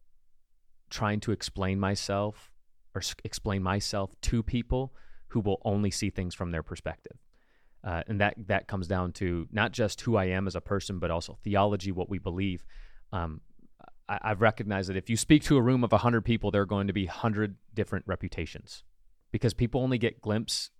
trying 0.91 1.21
to 1.21 1.33
explain 1.33 1.81
myself 1.81 2.53
or 2.95 3.01
s- 3.01 3.15
explain 3.25 3.63
myself 3.63 4.15
to 4.23 4.43
people 4.43 4.93
who 5.29 5.41
will 5.41 5.63
only 5.65 5.91
see 5.91 6.11
things 6.11 6.35
from 6.35 6.51
their 6.51 6.63
perspective. 6.63 7.17
Uh, 7.83 8.03
and 8.07 8.21
that 8.21 8.35
that 8.47 8.69
comes 8.69 8.87
down 8.87 9.11
to 9.13 9.49
not 9.51 9.73
just 9.73 10.03
who 10.03 10.17
I 10.17 10.27
am 10.27 10.47
as 10.47 10.55
a 10.55 10.61
person, 10.61 10.99
but 10.99 11.11
also 11.11 11.39
theology, 11.43 11.91
what 11.91 12.11
we 12.11 12.19
believe. 12.19 12.63
Um, 13.11 13.41
I, 14.13 14.31
I've 14.31 14.41
recognized 14.41 14.89
that 14.91 14.97
if 14.97 15.09
you 15.11 15.17
speak 15.17 15.43
to 15.45 15.57
a 15.57 15.63
room 15.63 15.83
of 15.85 15.93
hundred 15.93 16.25
people, 16.25 16.51
there 16.51 16.63
are 16.63 16.67
going 16.67 16.87
to 16.87 16.93
be 16.93 17.07
hundred 17.07 17.57
different 17.75 18.05
reputations, 18.07 18.85
because 19.31 19.55
people 19.55 19.81
only 19.81 19.99
get 19.99 20.21
glimpse 20.21 20.71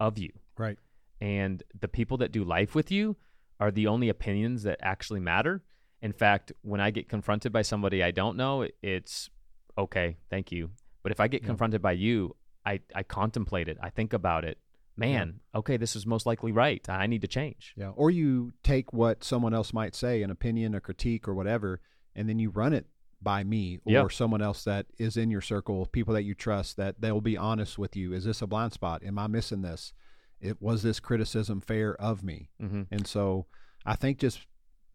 of 0.00 0.18
you. 0.18 0.30
Right. 0.58 0.78
And 1.20 1.62
the 1.78 1.88
people 1.88 2.16
that 2.18 2.32
do 2.32 2.42
life 2.44 2.74
with 2.74 2.90
you 2.90 3.16
are 3.60 3.70
the 3.70 3.86
only 3.86 4.08
opinions 4.08 4.64
that 4.64 4.78
actually 4.82 5.20
matter. 5.20 5.62
In 6.02 6.12
fact, 6.12 6.52
when 6.62 6.80
I 6.80 6.90
get 6.90 7.08
confronted 7.08 7.52
by 7.52 7.62
somebody 7.62 8.02
I 8.02 8.10
don't 8.10 8.36
know, 8.36 8.66
it's 8.82 9.30
okay, 9.78 10.16
thank 10.28 10.52
you. 10.52 10.70
But 11.02 11.12
if 11.12 11.20
I 11.20 11.28
get 11.28 11.42
Yeah. 11.42 11.46
confronted 11.48 11.80
by 11.80 11.92
you, 11.92 12.36
I, 12.66 12.80
I 12.94 13.02
contemplate 13.04 13.68
it. 13.68 13.78
I 13.80 13.90
think 13.90 14.12
about 14.12 14.44
it. 14.44 14.58
Man, 14.96 15.40
okay, 15.54 15.76
this 15.76 15.96
is 15.96 16.06
most 16.06 16.24
likely 16.24 16.52
right. 16.52 16.86
I 16.88 17.06
need 17.06 17.22
to 17.22 17.28
change. 17.28 17.74
Yeah. 17.76 17.92
Or 17.96 18.10
you 18.10 18.52
take 18.62 18.92
what 18.92 19.24
someone 19.24 19.52
else 19.52 19.72
might 19.72 19.94
say, 19.94 20.22
an 20.22 20.30
opinion, 20.30 20.74
a 20.74 20.80
critique, 20.80 21.26
or 21.26 21.34
whatever, 21.34 21.80
and 22.14 22.28
then 22.28 22.38
you 22.38 22.50
run 22.50 22.72
it 22.72 22.86
by 23.22 23.42
me 23.44 23.78
or 23.84 23.92
Yeah. 23.92 24.06
someone 24.10 24.42
else 24.42 24.64
that 24.64 24.86
is 24.98 25.16
in 25.16 25.30
your 25.30 25.40
circle, 25.40 25.86
people 25.86 26.12
that 26.14 26.24
you 26.24 26.34
trust, 26.34 26.76
that 26.76 27.00
they'll 27.00 27.20
be 27.22 27.36
honest 27.36 27.78
with 27.78 27.96
you. 27.96 28.12
Is 28.12 28.24
this 28.24 28.42
a 28.42 28.46
blind 28.46 28.72
spot? 28.72 29.02
Am 29.02 29.18
I 29.18 29.26
missing 29.26 29.62
this? 29.62 29.92
It 30.40 30.60
was 30.60 30.82
this 30.82 31.00
criticism 31.00 31.60
fair 31.60 31.94
of 32.00 32.22
me? 32.22 32.50
hmm 32.60 32.82
And 32.90 33.06
so 33.06 33.46
I 33.86 33.96
think 33.96 34.18
just 34.18 34.46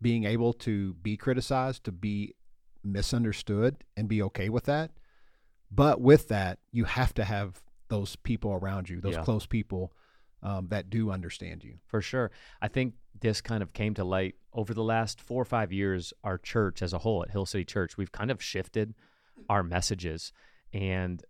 being 0.02 0.24
able 0.26 0.54
to 0.54 0.94
be 0.96 1.18
criticized, 1.18 1.84
to 1.86 1.92
be 1.92 2.36
misunderstood 2.84 3.84
and 3.98 4.08
be 4.08 4.22
okay 4.24 4.50
with 4.50 4.66
that. 4.66 4.92
But 5.72 6.02
with 6.02 6.28
that, 6.30 6.60
you 6.72 6.86
have 6.86 7.14
to 7.16 7.24
have 7.24 7.62
those 7.90 8.16
people 8.16 8.52
around 8.54 8.90
you, 8.90 9.02
those 9.02 9.16
Yeah. 9.16 9.24
close 9.24 9.46
people 9.46 9.94
um, 10.42 10.68
that 10.70 10.90
do 10.90 11.12
understand 11.12 11.64
you. 11.66 11.80
For 11.88 12.02
sure. 12.02 12.32
I 12.62 12.70
think 12.70 12.94
this 13.20 13.42
kind 13.42 13.64
of 13.64 13.74
came 13.74 13.94
to 13.96 14.04
light 14.04 14.36
over 14.54 14.74
the 14.74 14.84
last 14.84 15.22
four 15.22 15.42
or 15.42 15.46
five 15.46 15.72
years. 15.72 16.14
Our 16.24 16.38
church 16.38 16.82
as 16.82 16.94
a 16.94 17.00
whole 17.00 17.24
at 17.24 17.32
Hill 17.32 17.46
City 17.46 17.66
Church, 17.66 17.98
we've 17.98 18.12
kind 18.12 18.32
of 18.32 18.42
shifted 18.42 18.94
our 19.50 19.64
messages. 19.64 20.32
And 20.74 21.24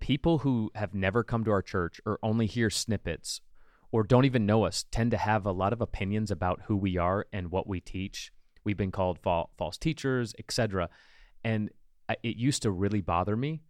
people 0.00 0.38
who 0.38 0.70
have 0.74 0.94
never 0.94 1.24
come 1.24 1.44
to 1.44 1.50
our 1.50 1.62
church 1.62 2.00
or 2.04 2.18
only 2.22 2.46
hear 2.46 2.70
snippets 2.70 3.40
or 3.92 4.02
don't 4.02 4.24
even 4.24 4.46
know 4.46 4.64
us 4.64 4.84
tend 4.90 5.10
to 5.12 5.16
have 5.16 5.46
a 5.46 5.52
lot 5.52 5.72
of 5.72 5.80
opinions 5.80 6.30
about 6.30 6.62
who 6.66 6.76
we 6.76 6.96
are 6.96 7.26
and 7.32 7.50
what 7.50 7.66
we 7.66 7.80
teach. 7.80 8.32
We've 8.64 8.76
been 8.76 8.92
called 8.92 9.18
fa- 9.22 9.44
false 9.56 9.78
teachers, 9.78 10.34
etc. 10.38 10.88
And 11.44 11.70
it 12.22 12.36
used 12.36 12.62
to 12.62 12.70
really 12.70 13.00
bother 13.00 13.36
me 13.36 13.62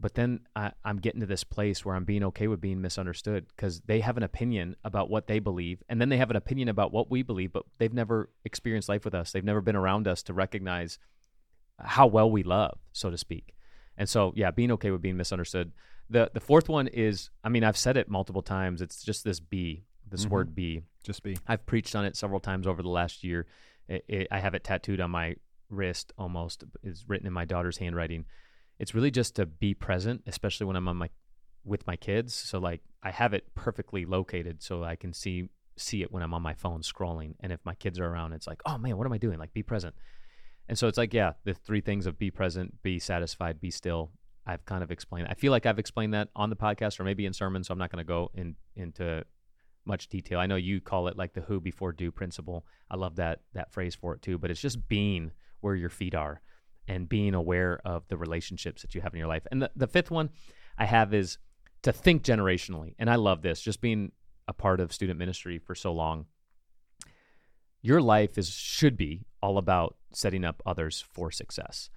but 0.00 0.14
then 0.14 0.40
I, 0.56 0.72
I'm 0.84 0.98
getting 0.98 1.20
to 1.20 1.26
this 1.26 1.44
place 1.44 1.84
where 1.84 1.94
I'm 1.94 2.04
being 2.04 2.24
okay 2.24 2.48
with 2.48 2.60
being 2.60 2.80
misunderstood 2.80 3.46
because 3.48 3.80
they 3.82 4.00
have 4.00 4.16
an 4.16 4.22
opinion 4.22 4.76
about 4.82 5.10
what 5.10 5.26
they 5.26 5.38
believe, 5.38 5.82
and 5.88 6.00
then 6.00 6.08
they 6.08 6.16
have 6.16 6.30
an 6.30 6.36
opinion 6.36 6.68
about 6.68 6.90
what 6.92 7.10
we 7.10 7.22
believe, 7.22 7.52
but 7.52 7.64
they've 7.78 7.92
never 7.92 8.30
experienced 8.44 8.88
life 8.88 9.04
with 9.04 9.14
us. 9.14 9.30
They've 9.32 9.44
never 9.44 9.60
been 9.60 9.76
around 9.76 10.08
us 10.08 10.22
to 10.24 10.32
recognize 10.32 10.98
how 11.78 12.06
well 12.06 12.30
we 12.30 12.42
love, 12.42 12.78
so 12.92 13.10
to 13.10 13.18
speak. 13.18 13.54
And 13.96 14.08
so, 14.08 14.32
yeah, 14.34 14.50
being 14.50 14.70
okay 14.72 14.90
with 14.90 15.02
being 15.02 15.16
misunderstood. 15.16 15.72
The 16.08 16.30
the 16.32 16.40
fourth 16.40 16.68
one 16.68 16.88
is, 16.88 17.30
I 17.44 17.50
mean, 17.50 17.62
I've 17.64 17.76
said 17.76 17.96
it 17.96 18.08
multiple 18.08 18.42
times. 18.42 18.80
It's 18.82 19.02
just 19.02 19.22
this 19.24 19.40
be, 19.40 19.84
this 20.08 20.24
Mhm. 20.26 20.30
word 20.30 20.54
be. 20.54 20.82
Just 21.04 21.22
be. 21.22 21.38
I've 21.46 21.66
preached 21.66 21.94
on 21.94 22.04
it 22.04 22.16
several 22.16 22.40
times 22.40 22.66
over 22.66 22.82
the 22.82 22.88
last 22.88 23.22
year. 23.22 23.46
It, 23.88 24.04
it, 24.08 24.28
I 24.30 24.38
have 24.38 24.54
it 24.54 24.64
tattooed 24.64 25.00
on 25.00 25.10
my 25.10 25.36
wrist 25.68 26.12
almost. 26.18 26.64
It's 26.82 27.04
written 27.08 27.26
in 27.26 27.32
my 27.32 27.44
daughter's 27.44 27.78
handwriting. 27.78 28.24
It's 28.80 28.94
really 28.94 29.10
just 29.10 29.36
to 29.36 29.44
be 29.44 29.74
present, 29.74 30.22
especially 30.26 30.66
when 30.66 30.74
I'm 30.74 30.88
on 30.88 30.96
my 30.96 31.10
with 31.64 31.86
my 31.86 31.96
kids. 31.96 32.34
So 32.34 32.58
like 32.58 32.80
I 33.02 33.10
have 33.10 33.34
it 33.34 33.54
perfectly 33.54 34.06
located 34.06 34.62
so 34.62 34.82
I 34.82 34.96
can 34.96 35.12
see 35.12 35.50
see 35.76 36.02
it 36.02 36.10
when 36.10 36.22
I'm 36.22 36.32
on 36.32 36.40
my 36.40 36.54
phone 36.54 36.80
scrolling. 36.80 37.34
And 37.40 37.52
if 37.52 37.60
my 37.64 37.74
kids 37.74 38.00
are 38.00 38.06
around, 38.06 38.32
it's 38.32 38.46
like, 38.46 38.62
oh 38.64 38.78
man, 38.78 38.96
what 38.96 39.06
am 39.06 39.12
I 39.12 39.18
doing? 39.18 39.38
Like 39.38 39.52
be 39.52 39.62
present. 39.62 39.94
And 40.66 40.78
so 40.78 40.88
it's 40.88 40.96
like, 40.96 41.12
yeah, 41.12 41.32
the 41.44 41.52
three 41.52 41.82
things 41.82 42.06
of 42.06 42.18
be 42.18 42.30
present, 42.30 42.82
be 42.82 42.98
satisfied, 42.98 43.60
be 43.60 43.70
still. 43.70 44.12
I've 44.46 44.64
kind 44.64 44.82
of 44.82 44.90
explained. 44.90 45.28
I 45.28 45.34
feel 45.34 45.52
like 45.52 45.66
I've 45.66 45.78
explained 45.78 46.14
that 46.14 46.28
on 46.34 46.48
the 46.48 46.56
podcast 46.56 46.98
or 46.98 47.04
maybe 47.04 47.26
in 47.26 47.34
sermons, 47.34 47.68
so 47.68 47.72
I'm 47.72 47.78
not 47.78 47.92
going 47.92 48.02
to 48.02 48.08
go 48.08 48.30
in 48.34 48.56
into 48.76 49.24
much 49.84 50.08
detail. 50.08 50.40
I 50.40 50.46
know 50.46 50.56
you 50.56 50.80
call 50.80 51.08
it 51.08 51.18
like 51.18 51.34
the 51.34 51.42
who 51.42 51.60
before 51.60 51.92
do 51.92 52.10
principle. 52.10 52.64
I 52.90 52.96
love 52.96 53.16
that 53.16 53.40
that 53.52 53.72
phrase 53.72 53.94
for 53.94 54.14
it 54.14 54.22
too, 54.22 54.38
but 54.38 54.50
it's 54.50 54.60
just 54.60 54.88
being 54.88 55.32
where 55.60 55.74
your 55.74 55.90
feet 55.90 56.14
are 56.14 56.40
and 56.90 57.08
being 57.08 57.34
aware 57.34 57.80
of 57.84 58.02
the 58.08 58.16
relationships 58.16 58.82
that 58.82 58.96
you 58.96 59.00
have 59.00 59.14
in 59.14 59.18
your 59.20 59.28
life. 59.28 59.46
And 59.52 59.62
the, 59.62 59.70
the 59.76 59.86
fifth 59.86 60.10
one 60.10 60.28
I 60.76 60.86
have 60.86 61.14
is 61.14 61.38
to 61.82 61.92
think 61.92 62.24
generationally. 62.24 62.96
And 62.98 63.08
I 63.08 63.14
love 63.14 63.42
this, 63.42 63.60
just 63.60 63.80
being 63.80 64.10
a 64.48 64.52
part 64.52 64.80
of 64.80 64.92
student 64.92 65.16
ministry 65.16 65.56
for 65.56 65.76
so 65.76 65.92
long. 65.92 66.26
Your 67.80 68.02
life 68.02 68.36
is 68.36 68.50
should 68.50 68.96
be 68.96 69.24
all 69.40 69.56
about 69.56 69.96
setting 70.12 70.44
up 70.44 70.60
others 70.66 71.04
for 71.12 71.30
success. 71.30 71.90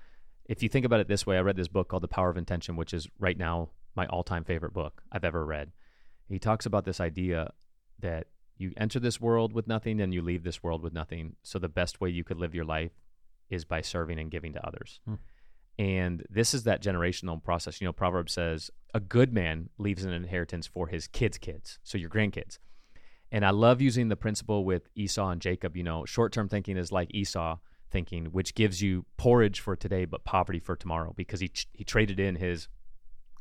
If 0.46 0.62
you 0.62 0.70
think 0.70 0.86
about 0.86 1.00
it 1.00 1.08
this 1.08 1.26
way, 1.26 1.38
I 1.38 1.42
read 1.42 1.56
this 1.56 1.68
book 1.68 1.90
called 1.90 2.04
The 2.04 2.08
Power 2.08 2.30
of 2.30 2.38
Intention, 2.38 2.76
which 2.76 2.94
is 2.94 3.08
right 3.18 3.38
now 3.38 3.70
my 3.96 4.06
all-time 4.06 4.44
favorite 4.44 4.74
book 4.74 5.02
I've 5.12 5.26
ever 5.26 5.44
read. 5.44 5.72
He 6.30 6.38
talks 6.38 6.68
about 6.68 6.86
this 6.86 7.00
idea 7.00 7.52
that 8.00 8.28
you 8.58 8.74
enter 8.78 9.00
this 9.00 9.20
world 9.20 9.54
with 9.54 9.68
nothing 9.68 10.00
and 10.00 10.14
you 10.14 10.22
leave 10.22 10.44
this 10.44 10.62
world 10.62 10.84
with 10.84 10.94
nothing. 10.94 11.36
So 11.42 11.58
the 11.58 11.68
best 11.68 12.00
way 12.00 12.12
you 12.12 12.24
could 12.24 12.38
live 12.38 12.54
your 12.54 12.66
life 12.66 12.92
is 13.54 13.66
by 13.66 13.82
serving 13.82 14.20
and 14.20 14.30
giving 14.32 14.54
to 14.54 14.66
others. 14.68 15.00
Hmm. 15.06 15.16
And 15.80 16.24
this 16.30 16.54
is 16.54 16.64
that 16.64 16.84
generational 16.84 17.42
process. 17.44 17.82
You 17.82 17.86
know, 17.86 17.94
Proverbs 17.94 18.34
says 18.34 18.70
a 18.94 19.00
good 19.00 19.34
man 19.34 19.70
leaves 19.78 20.04
an 20.04 20.12
inheritance 20.14 20.68
for 20.68 20.88
his 20.88 21.08
kids' 21.08 21.38
kids, 21.38 21.80
so 21.84 21.98
your 21.98 22.10
grandkids. 22.10 22.60
And 23.32 23.44
I 23.44 23.50
love 23.50 23.82
using 23.82 24.10
the 24.10 24.16
principle 24.16 24.64
with 24.66 24.88
Esau 24.96 25.30
and 25.30 25.42
Jacob. 25.42 25.76
You 25.76 25.82
know, 25.84 26.06
short 26.06 26.32
term 26.34 26.48
thinking 26.48 26.78
is 26.78 26.92
like 26.92 27.14
Esau 27.16 27.58
thinking, 27.90 28.26
which 28.26 28.54
gives 28.54 28.82
you 28.82 29.06
porridge 29.18 29.60
for 29.60 29.76
today 29.76 30.06
but 30.06 30.24
poverty 30.24 30.60
for 30.60 30.76
tomorrow 30.76 31.14
because 31.16 31.40
he, 31.40 31.52
he 31.74 31.84
traded 31.84 32.20
in 32.20 32.36
his 32.36 32.68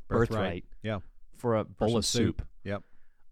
birthright, 0.09 0.65
Yeah. 0.83 1.01
for 1.37 1.57
a 1.57 1.65
bowl 1.65 1.89
some 1.91 1.97
of 1.97 2.05
soup 2.07 2.43
Yep. 2.65 2.83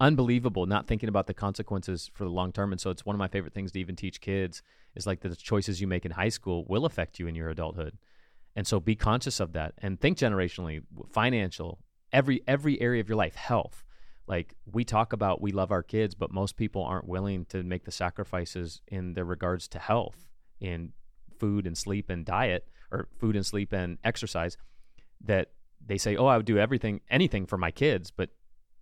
unbelievable 0.00 0.66
not 0.66 0.86
thinking 0.86 1.08
about 1.08 1.26
the 1.26 1.34
consequences 1.34 2.10
for 2.14 2.24
the 2.24 2.30
long 2.30 2.52
term 2.52 2.72
and 2.72 2.80
so 2.80 2.90
it's 2.90 3.04
one 3.04 3.14
of 3.14 3.18
my 3.18 3.28
favorite 3.28 3.52
things 3.52 3.72
to 3.72 3.78
even 3.80 3.96
teach 3.96 4.20
kids 4.20 4.62
is 4.94 5.06
like 5.06 5.20
the 5.20 5.34
choices 5.36 5.80
you 5.80 5.86
make 5.86 6.04
in 6.04 6.12
high 6.12 6.28
school 6.28 6.64
will 6.68 6.84
affect 6.84 7.18
you 7.18 7.26
in 7.26 7.34
your 7.34 7.48
adulthood. 7.48 7.96
And 8.56 8.66
so 8.66 8.80
be 8.80 8.96
conscious 8.96 9.40
of 9.40 9.52
that 9.52 9.74
and 9.78 10.00
think 10.00 10.18
generationally 10.18 10.82
financial 11.12 11.78
every 12.12 12.42
every 12.48 12.80
area 12.80 13.00
of 13.00 13.08
your 13.08 13.16
life 13.16 13.36
health. 13.36 13.84
Like 14.26 14.54
we 14.64 14.84
talk 14.84 15.12
about 15.12 15.40
we 15.40 15.52
love 15.52 15.70
our 15.70 15.82
kids 15.82 16.14
but 16.14 16.32
most 16.32 16.56
people 16.56 16.84
aren't 16.84 17.08
willing 17.08 17.44
to 17.46 17.62
make 17.62 17.84
the 17.84 17.92
sacrifices 17.92 18.80
in 18.88 19.14
their 19.14 19.24
regards 19.24 19.68
to 19.68 19.78
health 19.78 20.28
in 20.60 20.92
food 21.38 21.66
and 21.66 21.76
sleep 21.76 22.10
and 22.10 22.24
diet 22.24 22.68
or 22.92 23.08
food 23.18 23.34
and 23.34 23.46
sleep 23.46 23.72
and 23.72 23.98
exercise 24.04 24.56
that 25.24 25.50
they 25.84 25.98
say 25.98 26.16
oh 26.16 26.26
i 26.26 26.36
would 26.36 26.46
do 26.46 26.58
everything 26.58 27.00
anything 27.10 27.46
for 27.46 27.56
my 27.56 27.70
kids 27.70 28.10
but 28.10 28.30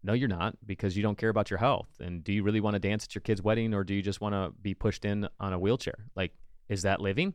no, 0.03 0.13
you're 0.13 0.29
not 0.29 0.57
because 0.65 0.97
you 0.97 1.03
don't 1.03 1.19
care 1.19 1.29
about 1.29 1.51
your 1.51 1.59
health. 1.59 1.89
And 2.01 2.23
do 2.23 2.33
you 2.33 2.43
really 2.43 2.61
want 2.61 2.75
to 2.75 2.81
dance 2.81 3.05
at 3.05 3.15
your 3.15 3.23
kid's 3.23 3.43
wedding 3.43 3.75
or 3.75 3.85
do 3.85 3.95
you 3.95 4.03
just 4.03 4.21
want 4.21 4.35
to 4.35 4.53
be 4.61 4.75
pushed 4.75 5.05
in 5.05 5.29
on 5.41 5.53
a 5.53 5.59
wheelchair? 5.59 6.07
Like, 6.15 6.33
is 6.69 6.83
that 6.83 7.01
living? 7.01 7.35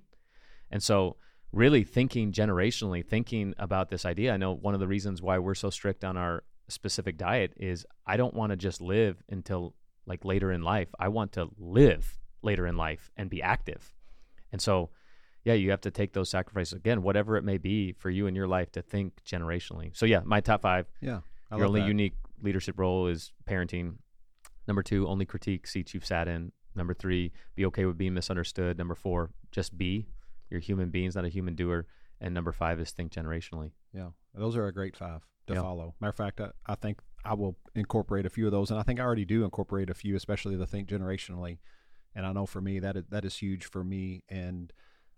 And 0.72 0.82
so, 0.82 1.18
really 1.52 1.84
thinking 1.84 2.32
generationally, 2.32 3.06
thinking 3.06 3.54
about 3.60 3.90
this 3.90 4.06
idea. 4.06 4.34
I 4.34 4.38
know 4.38 4.54
one 4.54 4.74
of 4.74 4.80
the 4.80 4.88
reasons 4.88 5.22
why 5.22 5.38
we're 5.38 5.54
so 5.54 5.70
strict 5.70 6.04
on 6.04 6.18
our 6.18 6.44
specific 6.68 7.18
diet 7.18 7.54
is 7.58 7.86
I 8.08 8.18
don't 8.18 8.34
want 8.34 8.50
to 8.50 8.56
just 8.56 8.82
live 8.82 9.22
until 9.30 9.76
like 10.06 10.26
later 10.26 10.52
in 10.52 10.64
life. 10.64 10.90
I 11.00 11.10
want 11.10 11.34
to 11.34 11.50
live 11.58 12.18
later 12.42 12.66
in 12.66 12.76
life 12.76 13.12
and 13.16 13.30
be 13.30 13.42
active. 13.42 13.94
And 14.52 14.62
so, 14.62 14.90
yeah, 15.44 15.54
you 15.54 15.72
have 15.72 15.82
to 15.82 15.92
take 15.92 16.14
those 16.14 16.30
sacrifices 16.30 16.74
again, 16.74 17.04
whatever 17.04 17.38
it 17.38 17.44
may 17.44 17.58
be 17.58 17.92
for 17.94 18.10
you 18.10 18.28
in 18.28 18.36
your 18.36 18.48
life 18.48 18.72
to 18.74 18.82
think 18.82 19.24
generationally. 19.24 19.96
So, 19.96 20.06
yeah, 20.06 20.22
my 20.26 20.42
top 20.42 20.62
five 20.62 20.88
Yeah. 21.02 21.20
I 21.52 21.58
your 21.58 21.68
only 21.68 21.82
that. 21.82 21.88
unique 21.88 22.16
leadership 22.44 22.78
role 22.78 23.08
is 23.08 23.32
parenting. 23.50 23.96
Number 24.68 24.84
two, 24.84 25.08
only 25.08 25.26
critique 25.26 25.66
seats 25.68 25.94
you've 25.94 26.06
sat 26.06 26.28
in. 26.28 26.52
Number 26.76 26.94
three, 26.94 27.32
be 27.56 27.66
okay 27.68 27.86
with 27.86 27.98
being 27.98 28.14
misunderstood. 28.14 28.78
Number 28.78 28.96
four, 28.96 29.32
just 29.52 29.78
be. 29.78 30.08
You're 30.50 30.60
human 30.60 30.90
beings, 30.90 31.16
not 31.16 31.26
a 31.26 31.30
human 31.30 31.56
doer. 31.56 31.88
And 32.22 32.34
number 32.34 32.52
five 32.52 32.80
is 32.80 32.92
think 32.92 33.12
generationally. 33.12 33.72
Yeah, 33.94 34.10
those 34.34 34.56
are 34.56 34.68
a 34.68 34.74
great 34.74 34.96
five 34.96 35.22
to 35.48 35.54
Yeah. 35.56 35.62
follow. 35.62 35.96
Matter 36.00 36.10
of 36.10 36.16
fact, 36.16 36.40
I, 36.40 36.52
I 36.66 36.76
think 36.76 37.00
I 37.26 37.34
will 37.34 37.58
incorporate 37.76 38.26
a 38.26 38.30
few 38.30 38.46
of 38.46 38.52
those, 38.52 38.72
and 38.72 38.80
I 38.80 38.84
think 38.84 39.00
I 39.00 39.04
already 39.04 39.26
do 39.26 39.44
incorporate 39.44 39.90
a 39.90 39.94
few, 39.94 40.16
especially 40.16 40.56
the 40.56 40.66
think 40.66 40.88
generationally. 40.88 41.58
And 42.16 42.26
I 42.26 42.32
know 42.32 42.46
for 42.46 42.62
me 42.62 42.80
that 42.80 42.96
is, 42.96 43.04
that 43.10 43.26
is 43.26 43.36
huge 43.38 43.66
for 43.66 43.84
me, 43.84 44.24
and 44.30 44.72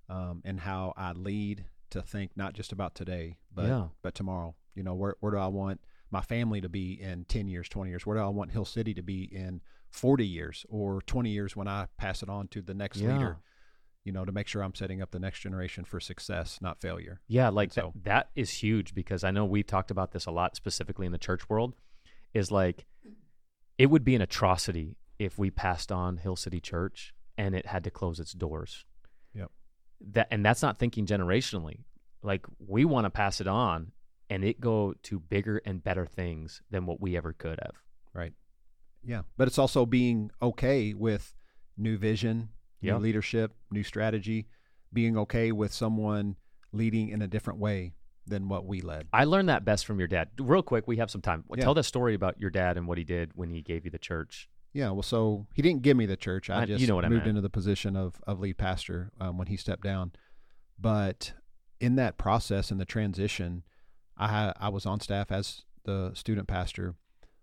um, 0.09 0.41
and 0.45 0.59
how 0.59 0.93
I 0.97 1.11
lead 1.13 1.65
to 1.91 2.01
think 2.01 2.31
not 2.35 2.53
just 2.53 2.71
about 2.71 2.95
today, 2.95 3.37
but 3.53 3.65
Yeah. 3.67 3.87
but 4.01 4.15
tomorrow. 4.15 4.55
You 4.73 4.83
know, 4.83 4.93
where 4.95 5.15
where 5.19 5.31
do 5.31 5.37
I 5.37 5.47
want 5.47 5.81
my 6.15 6.21
family 6.21 6.61
to 6.61 6.69
be 6.69 6.93
in 7.01 7.25
ten 7.25 7.47
years, 7.47 7.67
twenty 7.69 7.89
years? 7.91 8.05
Where 8.05 8.17
do 8.17 8.23
I 8.23 8.27
want 8.29 8.51
Hill 8.51 8.65
City 8.65 8.93
to 8.93 9.01
be 9.01 9.23
in 9.23 9.61
forty 9.89 10.25
years 10.25 10.65
or 10.69 11.01
twenty 11.01 11.29
years 11.31 11.55
when 11.55 11.67
I 11.67 11.87
pass 11.97 12.23
it 12.23 12.29
on 12.29 12.47
to 12.49 12.61
the 12.61 12.73
next 12.73 12.97
Yeah. 12.99 13.13
leader? 13.13 13.37
You 14.05 14.11
know, 14.11 14.23
to 14.23 14.31
make 14.31 14.47
sure 14.47 14.61
I'm 14.63 14.75
setting 14.75 15.01
up 15.01 15.11
the 15.11 15.19
next 15.19 15.39
generation 15.39 15.83
for 15.83 15.99
success, 15.99 16.59
not 16.61 16.79
failure. 16.79 17.19
Yeah, 17.27 17.49
like 17.49 17.73
so- 17.73 17.91
that, 17.95 18.03
that 18.03 18.29
is 18.35 18.49
huge 18.51 18.93
because 18.93 19.23
I 19.23 19.31
know 19.31 19.45
we've 19.45 19.65
talked 19.67 19.89
about 19.91 20.11
this 20.11 20.25
a 20.27 20.31
lot, 20.31 20.55
specifically 20.55 21.05
in 21.07 21.11
the 21.11 21.17
church 21.17 21.49
world. 21.49 21.73
Is 22.33 22.51
like, 22.51 22.85
it 23.77 23.87
would 23.87 24.03
be 24.03 24.13
an 24.15 24.21
atrocity 24.21 24.97
if 25.17 25.37
we 25.39 25.49
passed 25.49 25.91
on 25.91 26.17
Hill 26.17 26.35
City 26.35 26.59
Church 26.59 27.13
and 27.37 27.55
it 27.55 27.65
had 27.65 27.83
to 27.85 27.89
close 27.91 28.19
its 28.19 28.33
doors. 28.33 28.85
Yep. 29.33 29.51
That 30.11 30.27
and 30.31 30.45
that's 30.45 30.61
not 30.61 30.77
thinking 30.77 31.05
generationally. 31.05 31.79
Like 32.21 32.45
we 32.59 32.83
want 32.85 33.05
to 33.05 33.09
pass 33.09 33.39
it 33.41 33.47
on 33.47 33.91
and 34.29 34.43
it 34.43 34.59
go 34.59 34.93
to 35.03 35.19
bigger 35.19 35.61
and 35.65 35.83
better 35.83 36.05
things 36.05 36.61
than 36.71 36.85
what 36.85 36.99
we 37.01 37.15
ever 37.17 37.33
could 37.33 37.59
have. 37.61 37.75
Right. 38.13 38.33
Yeah, 39.03 39.21
but 39.37 39.47
it's 39.47 39.59
also 39.59 39.85
being 39.85 40.31
okay 40.41 40.93
with 40.93 41.33
new 41.77 41.97
vision, 41.97 42.49
Yep. 42.81 42.95
new 42.97 43.03
leadership, 43.03 43.53
new 43.71 43.83
strategy, 43.83 44.47
being 44.93 45.17
okay 45.17 45.51
with 45.51 45.71
someone 45.73 46.35
leading 46.71 47.09
in 47.09 47.21
a 47.21 47.27
different 47.27 47.59
way 47.59 47.93
than 48.27 48.47
what 48.49 48.65
we 48.65 48.81
led. 48.81 49.07
I 49.13 49.25
learned 49.25 49.49
that 49.49 49.63
best 49.65 49.85
from 49.85 49.99
your 49.99 50.07
dad. 50.07 50.29
Real 50.39 50.63
quick, 50.63 50.87
we 50.87 50.97
have 50.97 51.11
some 51.11 51.21
time. 51.21 51.43
Yeah. 51.55 51.63
Tell 51.63 51.73
the 51.75 51.83
story 51.83 52.15
about 52.15 52.39
your 52.39 52.49
dad 52.49 52.77
and 52.77 52.87
what 52.87 52.97
he 52.97 53.03
did 53.03 53.31
when 53.35 53.49
he 53.51 53.61
gave 53.61 53.85
you 53.85 53.91
the 53.91 53.99
church. 53.99 54.49
Yeah, 54.73 54.89
well, 54.91 55.03
so 55.03 55.45
he 55.53 55.61
didn't 55.61 55.83
give 55.83 55.95
me 55.95 56.05
the 56.05 56.17
church. 56.17 56.49
I, 56.49 56.61
I- 56.61 56.65
just 56.65 56.81
you 56.81 56.87
know 56.87 56.95
what 56.95 57.05
I 57.05 57.09
moved 57.09 57.27
into 57.27 57.41
the 57.41 57.49
position 57.49 57.95
of 57.95 58.15
of 58.25 58.39
lead 58.39 58.57
pastor 58.57 59.11
um, 59.21 59.37
when 59.37 59.47
he 59.47 59.55
stepped 59.57 59.83
down. 59.83 60.11
But 60.79 61.33
in 61.79 61.95
that 61.95 62.17
process, 62.17 62.71
in 62.71 62.77
the 62.77 62.85
transition, 62.85 63.63
I 64.17 64.27
ha- 64.27 64.53
I 64.59 64.69
was 64.69 64.85
on 64.85 64.99
staff 64.99 65.31
as 65.31 65.63
the 65.83 66.11
student 66.13 66.47
pastor. 66.47 66.95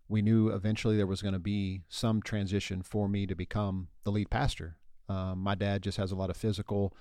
We 0.09 0.23
knew 0.23 0.49
eventually 0.49 0.97
there 0.97 1.07
was 1.07 1.23
going 1.23 1.35
to 1.35 1.41
be 1.41 1.83
some 1.89 2.23
transition 2.23 2.83
for 2.83 3.09
me 3.09 3.27
to 3.27 3.35
become 3.35 3.89
the 4.05 4.11
lead 4.11 4.31
pastor. 4.31 4.77
Um, 5.09 5.39
my 5.39 5.55
dad 5.55 5.83
just 5.83 5.99
has 5.99 6.13
a 6.13 6.17
lot 6.17 6.31
of 6.31 6.37
physical, 6.37 6.95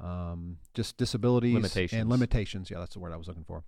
um, 0.00 0.58
just 0.74 0.96
disabilities 0.96 1.54
Limitations. 1.54 2.00
and 2.00 2.10
limitations. 2.10 2.70
Yeah, 2.70 2.78
that's 2.78 2.94
the 2.94 3.00
word 3.00 3.12
I 3.12 3.16
was 3.16 3.28
looking 3.28 3.44
for. 3.44 3.64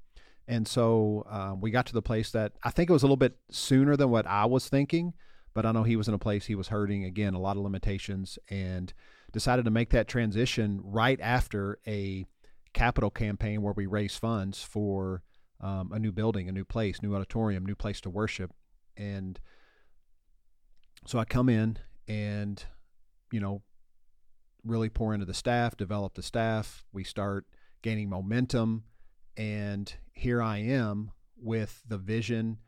And 0.46 0.68
so 0.68 1.24
um, 1.28 1.60
we 1.60 1.70
got 1.70 1.86
to 1.86 1.94
the 1.94 2.02
place 2.02 2.30
that 2.32 2.52
I 2.62 2.70
think 2.70 2.90
it 2.90 2.92
was 2.92 3.02
a 3.02 3.06
little 3.06 3.16
bit 3.16 3.36
sooner 3.50 3.96
than 3.96 4.10
what 4.10 4.26
I 4.26 4.44
was 4.44 4.68
thinking, 4.68 5.14
but 5.54 5.64
I 5.64 5.72
know 5.72 5.84
he 5.84 5.96
was 5.96 6.08
in 6.08 6.14
a 6.14 6.18
place 6.18 6.46
he 6.46 6.54
was 6.54 6.68
hurting 6.68 7.04
again, 7.04 7.34
a 7.34 7.40
lot 7.40 7.56
of 7.56 7.62
limitations, 7.62 8.38
and 8.50 8.92
decided 9.32 9.64
to 9.64 9.70
make 9.70 9.90
that 9.90 10.06
transition 10.06 10.80
right 10.82 11.18
after 11.20 11.78
a 11.86 12.26
capital 12.74 13.10
campaign 13.10 13.62
where 13.62 13.72
we 13.74 13.86
raise 13.86 14.16
funds 14.16 14.62
for 14.62 15.22
um, 15.60 15.92
a 15.92 15.98
new 15.98 16.12
building, 16.12 16.48
a 16.48 16.52
new 16.52 16.64
place, 16.64 17.00
new 17.02 17.14
auditorium, 17.14 17.64
new 17.64 17.74
place 17.74 18.00
to 18.02 18.10
worship. 18.10 18.52
And 18.96 19.40
so 21.06 21.18
I 21.18 21.24
come 21.24 21.48
in 21.48 21.78
and, 22.06 22.62
you 23.32 23.40
know, 23.40 23.62
really 24.64 24.88
pour 24.90 25.14
into 25.14 25.26
the 25.26 25.34
staff, 25.34 25.76
develop 25.76 26.14
the 26.14 26.22
staff. 26.22 26.84
We 26.92 27.04
start 27.04 27.46
gaining 27.82 28.10
momentum. 28.10 28.84
And 29.36 29.92
here 30.12 30.42
I 30.42 30.58
am 30.58 31.12
with 31.36 31.82
the 31.86 31.98
vision 31.98 32.58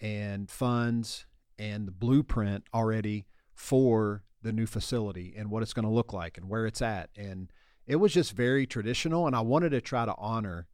and 0.00 0.50
funds 0.50 1.26
and 1.58 1.86
the 1.86 1.92
blueprint 1.92 2.64
already 2.72 3.26
for 3.54 4.24
the 4.42 4.52
new 4.52 4.66
facility 4.66 5.34
and 5.36 5.50
what 5.50 5.62
it's 5.62 5.74
going 5.74 5.84
to 5.84 5.90
look 5.90 6.12
like 6.12 6.38
and 6.38 6.48
where 6.48 6.66
it's 6.66 6.80
at. 6.80 7.10
And 7.16 7.52
it 7.86 7.96
was 7.96 8.12
just 8.12 8.32
very 8.32 8.66
traditional. 8.66 9.26
And 9.26 9.34
I 9.36 9.40
wanted 9.40 9.70
to 9.70 9.80
try 9.80 10.04
to 10.04 10.14
honor 10.16 10.66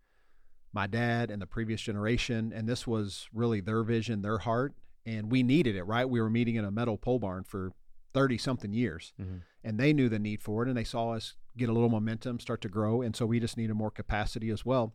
my 0.72 0.86
dad 0.86 1.30
and 1.30 1.40
the 1.40 1.46
previous 1.46 1.80
generation. 1.80 2.52
And 2.54 2.68
this 2.68 2.86
was 2.86 3.28
really 3.32 3.60
their 3.60 3.82
vision, 3.82 4.22
their 4.22 4.38
heart. 4.38 4.74
And 5.04 5.30
we 5.30 5.42
needed 5.42 5.76
it, 5.76 5.84
right? 5.84 6.08
We 6.08 6.20
were 6.20 6.30
meeting 6.30 6.56
in 6.56 6.64
a 6.64 6.70
metal 6.70 6.98
pole 6.98 7.18
barn 7.18 7.44
for 7.44 7.72
30 8.12 8.38
something 8.38 8.72
years 8.72 9.12
Mhm. 9.20 9.42
and 9.62 9.78
they 9.78 9.92
knew 9.92 10.08
the 10.08 10.18
need 10.18 10.40
for 10.42 10.62
it 10.62 10.68
and 10.68 10.76
they 10.76 10.84
saw 10.84 11.10
us 11.10 11.34
get 11.54 11.68
a 11.68 11.72
little 11.72 11.90
momentum 11.90 12.40
start 12.40 12.62
to 12.62 12.68
grow 12.68 13.02
and 13.02 13.14
so 13.14 13.26
we 13.26 13.38
just 13.38 13.58
needed 13.58 13.74
more 13.74 13.90
capacity 13.90 14.48
as 14.48 14.64
well 14.64 14.94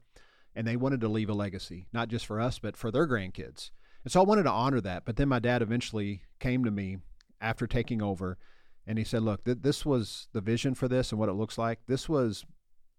and 0.56 0.66
they 0.66 0.76
wanted 0.76 1.00
to 1.02 1.08
leave 1.08 1.30
a 1.30 1.34
legacy 1.34 1.86
not 1.94 2.08
just 2.10 2.26
for 2.26 2.40
us 2.42 2.58
but 2.58 2.76
for 2.76 2.90
their 2.90 3.08
grandkids 3.08 3.70
and 4.04 4.12
so 4.12 4.20
i 4.20 4.24
wanted 4.26 4.42
to 4.42 4.50
honor 4.50 4.82
that 4.82 5.06
but 5.06 5.18
then 5.18 5.30
my 5.30 5.38
dad 5.38 5.62
eventually 5.62 6.24
came 6.40 6.64
to 6.66 6.72
me 6.72 6.98
after 7.40 7.68
taking 7.68 8.02
over 8.02 8.40
and 8.88 8.98
he 8.98 9.04
said 9.04 9.22
look 9.22 9.44
th- 9.44 9.60
this 9.62 9.86
was 9.86 10.28
the 10.34 10.42
vision 10.42 10.74
for 10.76 10.88
this 10.88 11.12
and 11.12 11.20
what 11.20 11.30
it 11.30 11.34
looks 11.34 11.58
like 11.58 11.80
this 11.88 12.08
was 12.10 12.46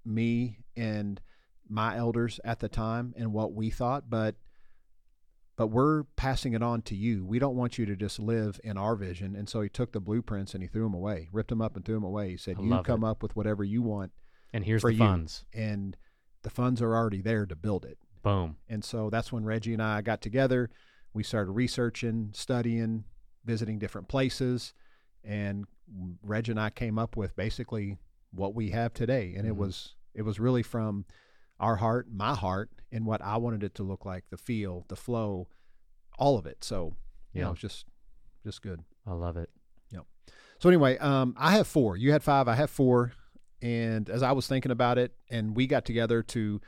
me 0.04 0.58
and 0.76 1.20
my 1.68 1.96
elders 1.96 2.38
at 2.44 2.60
the 2.60 2.68
time 2.68 3.14
and 3.16 3.32
what 3.32 3.52
we 3.52 3.70
thought 3.70 4.08
but 4.10 4.36
but 5.56 5.66
we're 5.68 6.04
passing 6.16 6.54
it 6.54 6.62
on 6.62 6.80
to 6.82 6.96
you. 6.96 7.26
We 7.26 7.38
don't 7.38 7.54
want 7.54 7.76
you 7.76 7.84
to 7.84 7.94
just 7.94 8.18
live 8.18 8.58
in 8.64 8.78
our 8.78 8.96
vision. 8.96 9.36
And 9.36 9.46
so 9.50 9.60
he 9.60 9.68
took 9.68 9.92
the 9.92 10.00
blueprints 10.00 10.54
and 10.54 10.62
he 10.62 10.66
threw 10.66 10.82
them 10.84 10.94
away, 10.94 11.28
ripped 11.30 11.50
them 11.50 11.60
up 11.60 11.76
and 11.76 11.84
threw 11.84 11.94
them 11.96 12.04
away. 12.04 12.30
He 12.30 12.36
said, 12.38 12.56
I 12.58 12.62
"You 12.62 12.82
come 12.82 13.04
up 13.04 13.22
with 13.22 13.36
whatever 13.36 13.62
you 13.62 13.82
want, 13.82 14.12
And 14.54 14.64
here's 14.64 14.80
the 14.82 14.94
you. 14.94 14.98
funds. 14.98 15.44
and 15.52 15.94
the 16.42 16.48
funds 16.50 16.80
are 16.80 16.96
already 16.96 17.20
there 17.20 17.44
to 17.44 17.54
build 17.54 17.84
it." 17.84 17.98
Boom. 18.22 18.56
And 18.66 18.82
so 18.82 19.10
that's 19.10 19.30
when 19.30 19.44
Reggie 19.44 19.74
and 19.74 19.82
I 19.82 20.00
got 20.00 20.22
together. 20.22 20.70
We 21.12 21.22
started 21.22 21.52
researching, 21.52 22.30
studying, 22.32 23.04
visiting 23.44 23.78
different 23.78 24.08
places, 24.08 24.72
and 25.24 25.66
Reg 26.22 26.48
and 26.48 26.58
I 26.60 26.70
came 26.70 26.98
up 26.98 27.16
with 27.16 27.36
basically 27.36 27.98
what 28.32 28.54
we 28.54 28.70
have 28.70 28.94
today. 28.94 29.34
And 29.36 29.46
it 29.46 29.52
Mhm. 29.54 29.56
was 29.58 29.94
it 30.14 30.22
was 30.22 30.38
really 30.38 30.62
from 30.62 31.06
our 31.58 31.76
heart, 31.76 32.06
my 32.10 32.34
heart, 32.34 32.70
and 32.90 33.06
what 33.06 33.22
I 33.22 33.36
wanted 33.38 33.62
it 33.62 33.74
to 33.76 33.82
look 33.82 34.04
like, 34.04 34.24
the 34.30 34.36
feel, 34.36 34.84
the 34.88 34.96
flow, 34.96 35.48
all 36.18 36.36
of 36.38 36.46
it. 36.46 36.62
So 36.64 36.96
you 37.32 37.40
Yeah. 37.40 37.44
know, 37.46 37.52
it's 37.52 37.60
just 37.60 37.86
just 38.44 38.62
good. 38.62 38.84
I 39.06 39.12
love 39.12 39.36
it. 39.36 39.50
Yeah. 39.90 40.00
So 40.58 40.68
anyway, 40.68 40.98
um, 40.98 41.34
I 41.38 41.52
have 41.52 41.66
four. 41.66 41.96
You 41.96 42.12
had 42.12 42.22
five. 42.22 42.48
I 42.48 42.54
have 42.56 42.70
four. 42.70 43.12
And 43.62 44.10
as 44.10 44.22
I 44.22 44.32
was 44.32 44.48
thinking 44.48 44.72
about 44.72 44.98
it, 44.98 45.16
and 45.30 45.54
we 45.56 45.66
got 45.68 45.84
together 45.84 46.22
to 46.24 46.60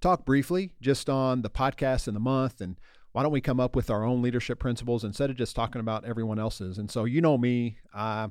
talk 0.00 0.24
briefly 0.24 0.72
just 0.80 1.10
on 1.10 1.42
the 1.42 1.50
podcast 1.50 2.06
in 2.08 2.14
the 2.14 2.20
month, 2.20 2.60
and 2.60 2.78
why 3.12 3.22
don't 3.22 3.32
we 3.32 3.40
come 3.40 3.60
up 3.60 3.74
with 3.74 3.90
our 3.90 4.04
own 4.04 4.22
leadership 4.22 4.58
principles 4.58 5.04
instead 5.04 5.30
of 5.30 5.36
just 5.36 5.56
talking 5.56 5.80
about 5.80 6.04
everyone 6.04 6.38
else's? 6.38 6.78
And 6.78 6.90
so 6.90 7.04
you 7.04 7.20
know 7.20 7.36
me, 7.36 7.78
I 7.94 8.28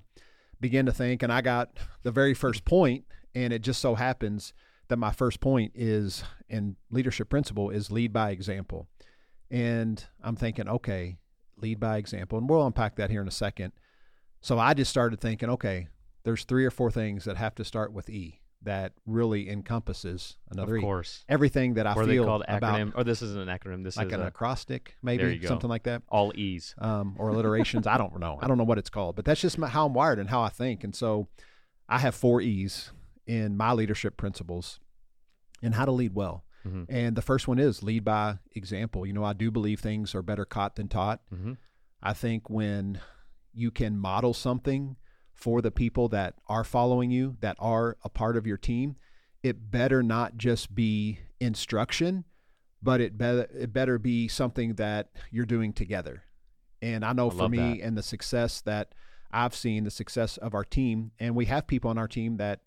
began 0.60 0.86
to 0.86 0.92
think, 0.92 1.24
and 1.24 1.32
I 1.32 1.42
got 1.42 1.78
the 2.04 2.12
very 2.12 2.34
first 2.34 2.66
point, 2.66 3.06
and 3.36 3.52
it 3.52 3.62
just 3.62 3.82
so 3.82 3.96
happens 3.96 4.54
that 4.88 4.98
my 4.98 5.12
first 5.12 5.40
point 5.40 5.72
is 5.76 6.24
and 6.50 6.76
leadership 6.90 7.30
principle 7.30 7.70
is 7.70 7.92
lead 7.92 8.12
by 8.12 8.32
example. 8.32 8.88
And 9.52 10.04
I'm 10.24 10.36
thinking, 10.36 10.68
okay, 10.68 11.18
lead 11.58 11.80
by 11.80 11.98
example, 11.98 12.38
and 12.38 12.50
we'll 12.50 12.66
unpack 12.66 12.96
that 12.96 13.10
here 13.10 13.22
in 13.22 13.28
a 13.28 13.32
second. 13.32 13.74
So 14.42 14.58
I 14.58 14.74
just 14.74 14.92
started 14.92 15.20
thinking, 15.20 15.50
okay, 15.50 15.88
there's 16.24 16.46
three 16.46 16.66
or 16.66 16.72
four 16.72 16.92
things 16.92 17.26
that 17.26 17.38
have 17.38 17.56
to 17.56 17.66
start 17.66 17.92
with 17.92 18.10
E 18.10 18.39
that 18.64 18.92
really 19.06 19.50
encompasses 19.50 20.36
another 20.52 20.76
of 20.76 20.80
E. 20.80 20.82
course. 20.82 21.24
Everything 21.30 21.76
that 21.76 21.88
I 21.88 21.94
What 21.94 22.02
are 22.04 22.06
they 22.08 22.14
feel 22.14 22.26
called? 22.26 22.44
about 22.48 22.62
Acronym? 22.62 22.92
Or 22.96 23.04
this 23.06 23.22
isn't 23.22 23.48
an 23.50 23.58
acronym. 23.58 23.84
This 23.86 23.96
like 23.96 24.08
is 24.08 24.14
an 24.14 24.22
a, 24.22 24.28
acrostic, 24.28 24.96
There 25.02 25.14
you 25.14 25.20
maybe 25.24 25.38
go. 25.40 25.48
something 25.48 25.70
like 25.70 25.84
that, 25.84 26.02
all 26.10 26.34
E's. 26.36 26.76
um, 26.80 27.16
or 27.18 27.30
alliterations. 27.30 27.88
I 27.88 27.98
don't 27.98 28.20
know. 28.20 28.38
I 28.42 28.48
don't 28.48 28.58
know 28.58 28.66
what 28.66 28.78
it's 28.78 28.90
called, 28.90 29.16
but 29.16 29.24
that's 29.26 29.40
just 29.40 29.58
my, 29.58 29.68
how 29.70 29.86
I'm 29.86 29.94
wired 29.94 30.20
and 30.20 30.30
how 30.30 30.42
I 30.42 30.50
think. 30.50 30.84
And 30.84 30.94
so 30.94 31.30
I 31.88 32.00
have 32.00 32.16
four 32.16 32.42
E's 32.42 32.92
in 33.26 33.56
my 33.56 33.72
leadership 33.72 34.18
principles 34.18 34.80
and 35.62 35.76
how 35.76 35.86
to 35.86 35.92
lead 35.92 36.14
well. 36.14 36.44
Mhm. 36.68 36.86
And 36.90 37.16
the 37.16 37.22
first 37.22 37.48
one 37.48 37.60
is 37.60 37.82
lead 37.82 38.04
by 38.04 38.40
example. 38.54 39.06
You 39.06 39.14
know, 39.14 39.24
I 39.24 39.32
do 39.34 39.52
believe 39.52 39.80
things 39.80 40.14
are 40.14 40.22
better 40.22 40.44
caught 40.46 40.76
than 40.76 40.90
taught. 40.90 41.22
hmm 41.30 41.54
I 42.02 42.14
think 42.14 42.50
when 42.50 43.00
you 43.54 43.72
can 43.72 43.98
model 43.98 44.34
something 44.34 44.96
for 45.40 45.62
the 45.62 45.72
people 45.72 46.10
that 46.10 46.36
are 46.48 46.66
following 46.66 47.12
you, 47.12 47.38
that 47.40 47.56
are 47.60 47.96
a 48.04 48.10
part 48.10 48.36
of 48.36 48.46
your 48.46 48.58
team, 48.58 48.98
it 49.42 49.72
better 49.72 50.04
not 50.04 50.36
just 50.36 50.76
be 50.76 51.20
instruction, 51.40 52.26
but 52.84 53.00
it 53.00 53.18
better 53.18 53.48
it 53.58 53.72
better 53.72 53.98
be 53.98 54.28
something 54.28 54.74
that 54.74 55.10
you're 55.32 55.46
doing 55.46 55.72
together. 55.72 56.24
And 56.82 57.06
I 57.06 57.14
know 57.14 57.32
I 57.32 57.34
for 57.34 57.50
me 57.50 57.58
that. 57.58 57.86
and 57.86 57.98
the 57.98 58.04
success 58.04 58.60
that 58.62 58.94
I've 59.32 59.56
seen, 59.56 59.86
the 59.86 59.92
success 59.92 60.36
of 60.38 60.54
our 60.54 60.66
team, 60.66 61.12
and 61.20 61.36
we 61.36 61.46
have 61.46 61.68
people 61.68 61.90
on 61.90 61.98
our 61.98 62.08
team 62.08 62.36
that 62.38 62.60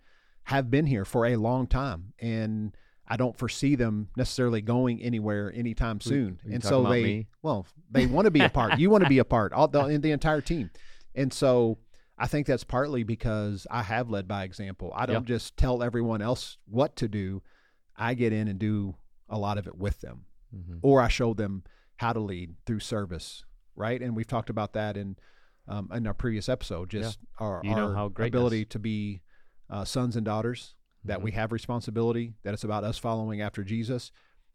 have 0.44 0.70
been 0.70 0.86
here 0.86 1.04
for 1.04 1.26
a 1.26 1.36
long 1.36 1.66
time, 1.66 2.14
and 2.18 2.74
I 3.06 3.18
don't 3.18 3.36
foresee 3.36 3.74
them 3.74 4.08
necessarily 4.16 4.62
going 4.62 5.02
anywhere 5.02 5.52
anytime 5.54 6.00
soon. 6.00 6.38
are 6.42 6.48
you 6.48 6.54
And 6.54 6.64
so 6.64 6.84
they, 6.84 7.02
me? 7.02 7.26
well, 7.42 7.66
they 7.90 8.06
want 8.06 8.24
to 8.24 8.30
be 8.30 8.40
a 8.40 8.48
part. 8.48 8.78
you 8.78 8.88
want 8.88 9.02
to 9.02 9.10
be 9.10 9.18
a 9.18 9.24
part, 9.26 9.52
all 9.52 9.68
the, 9.68 9.80
in 9.88 10.00
the 10.00 10.12
entire 10.12 10.40
team. 10.40 10.70
And 11.14 11.32
so 11.32 11.76
I 12.22 12.28
think 12.28 12.46
that's 12.46 12.62
partly 12.64 13.02
because 13.02 13.66
I 13.68 13.82
have 13.82 14.08
led 14.08 14.28
by 14.28 14.44
example. 14.44 14.92
I 14.94 15.06
don't 15.06 15.28
Yeah. 15.28 15.34
just 15.36 15.56
tell 15.56 15.82
everyone 15.82 16.22
else 16.22 16.56
what 16.66 16.94
to 16.96 17.08
do. 17.08 17.42
I 17.96 18.14
get 18.14 18.32
in 18.32 18.46
and 18.46 18.58
do 18.60 18.94
a 19.28 19.36
lot 19.38 19.58
of 19.58 19.66
it 19.66 19.76
with 19.76 20.00
them, 20.02 20.26
hmm 20.52 20.78
or 20.82 21.00
I 21.02 21.08
show 21.08 21.34
them 21.34 21.64
how 21.96 22.12
to 22.12 22.20
lead 22.20 22.54
through 22.64 22.78
service, 22.80 23.44
right? 23.74 24.00
And 24.00 24.14
we've 24.14 24.26
talked 24.26 24.50
about 24.50 24.72
that 24.74 24.96
in 24.96 25.16
um, 25.68 25.90
in 25.92 26.06
our 26.06 26.14
previous 26.14 26.48
episode. 26.48 26.90
Just 26.90 27.18
our, 27.38 27.60
You 27.64 27.74
know 27.74 27.94
our 27.94 28.10
ability 28.28 28.64
to 28.66 28.78
be 28.78 29.22
uh, 29.70 29.84
sons 29.84 30.14
and 30.16 30.24
daughters. 30.24 30.74
That 31.04 31.18
Mhm. 31.18 31.22
we 31.22 31.30
have 31.32 31.50
responsibility. 31.52 32.34
That 32.44 32.54
it's 32.54 32.64
about 32.64 32.84
us 32.84 32.98
following 32.98 33.40
after 33.40 33.64
Jesus, 33.64 34.12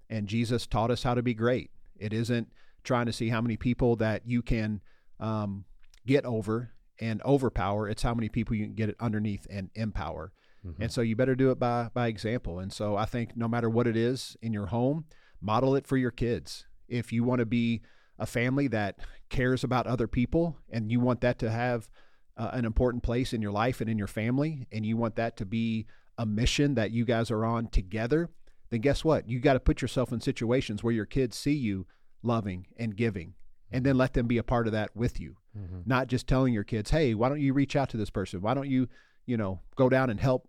and 0.10 0.28
Jesus 0.28 0.68
taught 0.68 0.92
us 0.92 1.04
how 1.04 1.16
to 1.16 1.22
be 1.24 1.34
great. 1.34 1.72
It 1.98 2.14
isn't 2.14 2.52
trying 2.84 3.08
to 3.08 3.14
see 3.14 3.28
how 3.30 3.42
many 3.42 3.58
people 3.58 3.96
that 3.98 4.26
you 4.26 4.42
can 4.42 4.82
um, 5.20 5.66
get 6.06 6.24
over 6.26 6.72
and 7.00 7.22
overpower. 7.24 7.88
It's 7.88 8.04
how 8.04 8.14
many 8.14 8.30
people 8.30 8.56
you 8.56 8.66
can 8.66 8.76
get 8.76 8.90
it 8.90 8.96
underneath 9.00 9.46
and 9.50 9.70
empower. 9.76 10.32
Mhm. 10.66 10.76
And 10.80 10.92
so 10.92 11.02
you 11.02 11.16
better 11.16 11.36
do 11.36 11.52
it 11.52 11.60
by 11.60 11.90
by 11.94 12.08
example. 12.08 12.60
And 12.60 12.72
so 12.74 12.96
I 12.96 13.06
think 13.06 13.36
no 13.36 13.48
matter 13.48 13.70
what 13.70 13.88
it 13.88 13.96
is 13.96 14.36
in 14.42 14.54
your 14.54 14.68
home, 14.68 15.06
model 15.42 15.76
it 15.76 15.88
for 15.88 15.98
your 15.98 16.12
kids. 16.12 16.66
If 16.88 17.12
you 17.12 17.24
want 17.24 17.40
to 17.40 17.46
be 17.46 17.82
a 18.18 18.26
family 18.26 18.68
that 18.70 19.00
cares 19.30 19.64
about 19.64 19.88
other 19.88 20.08
people 20.08 20.58
and 20.70 20.92
you 20.92 21.00
want 21.00 21.22
that 21.22 21.38
to 21.40 21.52
have 21.52 21.90
uh, 22.36 22.50
an 22.54 22.66
important 22.66 23.04
place 23.04 23.34
in 23.34 23.42
your 23.42 23.52
life 23.52 23.82
and 23.82 23.90
in 23.90 23.98
your 23.98 24.08
family 24.08 24.68
and 24.72 24.86
you 24.86 24.98
want 24.98 25.16
that 25.16 25.38
to 25.38 25.46
be 25.46 25.86
a 26.18 26.26
mission 26.26 26.76
that 26.76 26.92
you 26.92 27.06
guys 27.06 27.30
are 27.30 27.46
on 27.46 27.68
together, 27.68 28.30
then 28.70 28.82
guess 28.82 29.04
what? 29.04 29.30
You 29.30 29.40
got 29.40 29.54
to 29.54 29.60
put 29.60 29.82
yourself 29.82 30.12
in 30.12 30.20
situations 30.20 30.84
where 30.84 30.94
your 30.94 31.06
kids 31.06 31.38
see 31.38 31.54
you 31.54 31.86
loving 32.24 32.68
and 32.78 32.96
giving 32.96 33.36
and 33.72 33.86
then 33.86 33.98
let 33.98 34.14
them 34.14 34.28
be 34.28 34.38
a 34.38 34.44
part 34.44 34.68
of 34.68 34.74
that 34.74 34.96
with 34.96 35.20
you. 35.20 35.38
Mm-hmm. 35.58 35.82
Not 35.86 36.08
just 36.08 36.28
telling 36.28 36.54
your 36.54 36.64
kids, 36.64 36.92
"Hey, 36.92 37.14
why 37.14 37.30
don't 37.30 37.42
you 37.42 37.54
reach 37.54 37.76
out 37.76 37.90
to 37.90 37.98
this 37.98 38.10
person? 38.10 38.42
Why 38.42 38.54
don't 38.54 38.70
you, 38.70 38.88
you 39.26 39.38
know, 39.38 39.60
go 39.76 39.90
down 39.90 40.10
and 40.10 40.20
help 40.20 40.48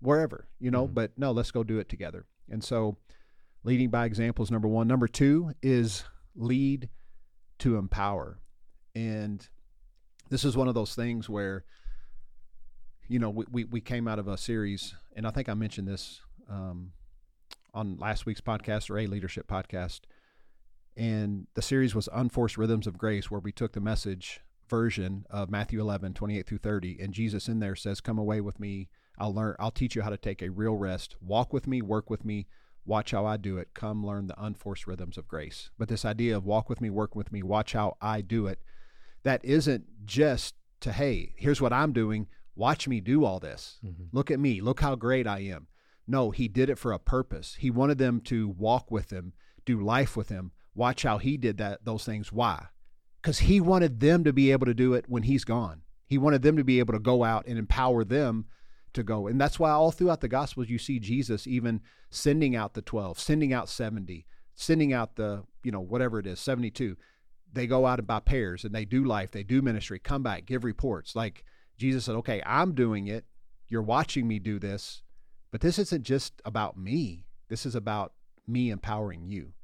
wherever, 0.00 0.46
you 0.60 0.70
know, 0.70 0.84
mm-hmm. 0.84 0.94
but 0.94 1.12
no, 1.16 1.32
let's 1.32 1.50
go 1.50 1.62
do 1.62 1.78
it 1.78 1.88
together." 1.88 2.26
And 2.50 2.62
so 2.62 2.96
leading 3.64 3.90
by 3.90 4.06
example 4.06 4.42
is 4.42 4.50
number 4.50 4.68
1. 4.68 4.86
Number 4.88 5.08
2 5.08 5.52
is 5.62 6.04
lead 6.34 6.88
to 7.58 7.76
empower. 7.76 8.38
And 8.94 9.46
this 10.30 10.44
is 10.44 10.56
one 10.56 10.68
of 10.68 10.74
those 10.74 10.94
things 10.94 11.28
where 11.28 11.64
you 13.08 13.18
know, 13.18 13.30
we, 13.30 13.44
we, 13.50 13.64
we 13.64 13.80
came 13.80 14.06
out 14.06 14.18
of 14.18 14.28
a 14.28 14.36
series, 14.36 14.94
and 15.16 15.26
I 15.26 15.30
think 15.30 15.48
I 15.48 15.54
mentioned 15.54 15.88
this 15.88 16.20
um, 16.48 16.92
on 17.72 17.96
last 17.96 18.26
week's 18.26 18.42
podcast 18.42 18.90
or 18.90 18.98
a 18.98 19.06
leadership 19.06 19.48
podcast. 19.48 20.00
And 20.98 21.46
the 21.54 21.62
series 21.62 21.94
was 21.94 22.08
Unforced 22.12 22.58
Rhythms 22.58 22.88
of 22.88 22.98
Grace, 22.98 23.30
where 23.30 23.40
we 23.40 23.52
took 23.52 23.72
the 23.72 23.80
message 23.80 24.40
version 24.68 25.24
of 25.30 25.48
Matthew 25.48 25.80
11, 25.80 26.14
28 26.14 26.44
through 26.44 26.58
30. 26.58 26.98
And 27.00 27.14
Jesus 27.14 27.48
in 27.48 27.60
there 27.60 27.76
says, 27.76 28.00
Come 28.00 28.18
away 28.18 28.40
with 28.40 28.58
me. 28.58 28.88
I'll 29.16 29.32
learn, 29.32 29.54
I'll 29.60 29.70
teach 29.70 29.94
you 29.94 30.02
how 30.02 30.10
to 30.10 30.16
take 30.16 30.42
a 30.42 30.50
real 30.50 30.74
rest. 30.74 31.14
Walk 31.20 31.52
with 31.52 31.68
me, 31.68 31.82
work 31.82 32.10
with 32.10 32.24
me, 32.24 32.48
watch 32.84 33.12
how 33.12 33.24
I 33.24 33.36
do 33.36 33.58
it. 33.58 33.74
Come 33.74 34.04
learn 34.04 34.26
the 34.26 34.42
unforced 34.42 34.88
rhythms 34.88 35.16
of 35.16 35.28
grace. 35.28 35.70
But 35.78 35.88
this 35.88 36.04
idea 36.04 36.36
of 36.36 36.44
walk 36.44 36.68
with 36.68 36.80
me, 36.80 36.90
work 36.90 37.14
with 37.14 37.32
me, 37.32 37.44
watch 37.44 37.74
how 37.74 37.96
I 38.00 38.20
do 38.20 38.48
it, 38.48 38.60
that 39.22 39.44
isn't 39.44 40.04
just 40.04 40.54
to, 40.80 40.92
hey, 40.92 41.32
here's 41.36 41.60
what 41.60 41.72
I'm 41.72 41.92
doing. 41.92 42.26
Watch 42.56 42.88
me 42.88 43.00
do 43.00 43.24
all 43.24 43.38
this. 43.38 43.78
Mm-hmm. 43.84 44.04
Look 44.12 44.32
at 44.32 44.40
me. 44.40 44.60
Look 44.60 44.80
how 44.80 44.96
great 44.96 45.28
I 45.28 45.40
am. 45.40 45.68
No, 46.08 46.32
he 46.32 46.48
did 46.48 46.70
it 46.70 46.78
for 46.78 46.92
a 46.92 46.98
purpose. 46.98 47.56
He 47.58 47.70
wanted 47.70 47.98
them 47.98 48.20
to 48.22 48.48
walk 48.48 48.90
with 48.90 49.12
him, 49.12 49.32
do 49.64 49.80
life 49.80 50.16
with 50.16 50.28
him. 50.28 50.50
Watch 50.78 51.02
how 51.02 51.18
he 51.18 51.36
did 51.36 51.58
that 51.58 51.84
those 51.84 52.04
things. 52.04 52.32
Why? 52.32 52.66
Because 53.20 53.40
he 53.40 53.60
wanted 53.60 53.98
them 53.98 54.22
to 54.22 54.32
be 54.32 54.52
able 54.52 54.66
to 54.66 54.74
do 54.74 54.94
it 54.94 55.06
when 55.08 55.24
he's 55.24 55.42
gone. 55.44 55.82
He 56.06 56.18
wanted 56.18 56.42
them 56.42 56.56
to 56.56 56.62
be 56.62 56.78
able 56.78 56.92
to 56.92 57.00
go 57.00 57.24
out 57.24 57.48
and 57.48 57.58
empower 57.58 58.04
them 58.04 58.46
to 58.92 59.02
go. 59.02 59.26
And 59.26 59.40
that's 59.40 59.58
why 59.58 59.70
all 59.70 59.90
throughout 59.90 60.20
the 60.20 60.28
Gospels 60.28 60.70
you 60.70 60.78
see 60.78 61.00
Jesus 61.00 61.48
even 61.48 61.80
sending 62.10 62.54
out 62.54 62.74
the 62.74 62.80
12, 62.80 63.18
sending 63.18 63.52
out 63.52 63.68
70, 63.68 64.24
sending 64.54 64.92
out 64.92 65.16
the, 65.16 65.42
you 65.64 65.72
know, 65.72 65.80
whatever 65.80 66.20
it 66.20 66.28
is, 66.28 66.38
72. 66.38 66.96
They 67.52 67.66
go 67.66 67.84
out 67.84 68.06
by 68.06 68.20
pairs 68.20 68.64
and 68.64 68.72
they 68.72 68.84
do 68.84 69.02
life, 69.02 69.32
they 69.32 69.42
do 69.42 69.60
ministry, 69.60 69.98
come 69.98 70.22
back, 70.22 70.46
give 70.46 70.62
reports. 70.62 71.16
Like 71.16 71.44
Jesus 71.76 72.04
said, 72.04 72.14
okay, 72.14 72.40
I'm 72.46 72.76
doing 72.76 73.08
it. 73.08 73.24
You're 73.66 73.82
watching 73.82 74.28
me 74.28 74.38
do 74.38 74.60
this, 74.60 75.02
but 75.50 75.60
this 75.60 75.80
isn't 75.80 76.04
just 76.04 76.40
about 76.44 76.78
me. 76.78 77.26
This 77.48 77.66
is 77.66 77.74
about 77.74 78.12
me 78.46 78.70
empowering 78.70 79.26
you. 79.26 79.54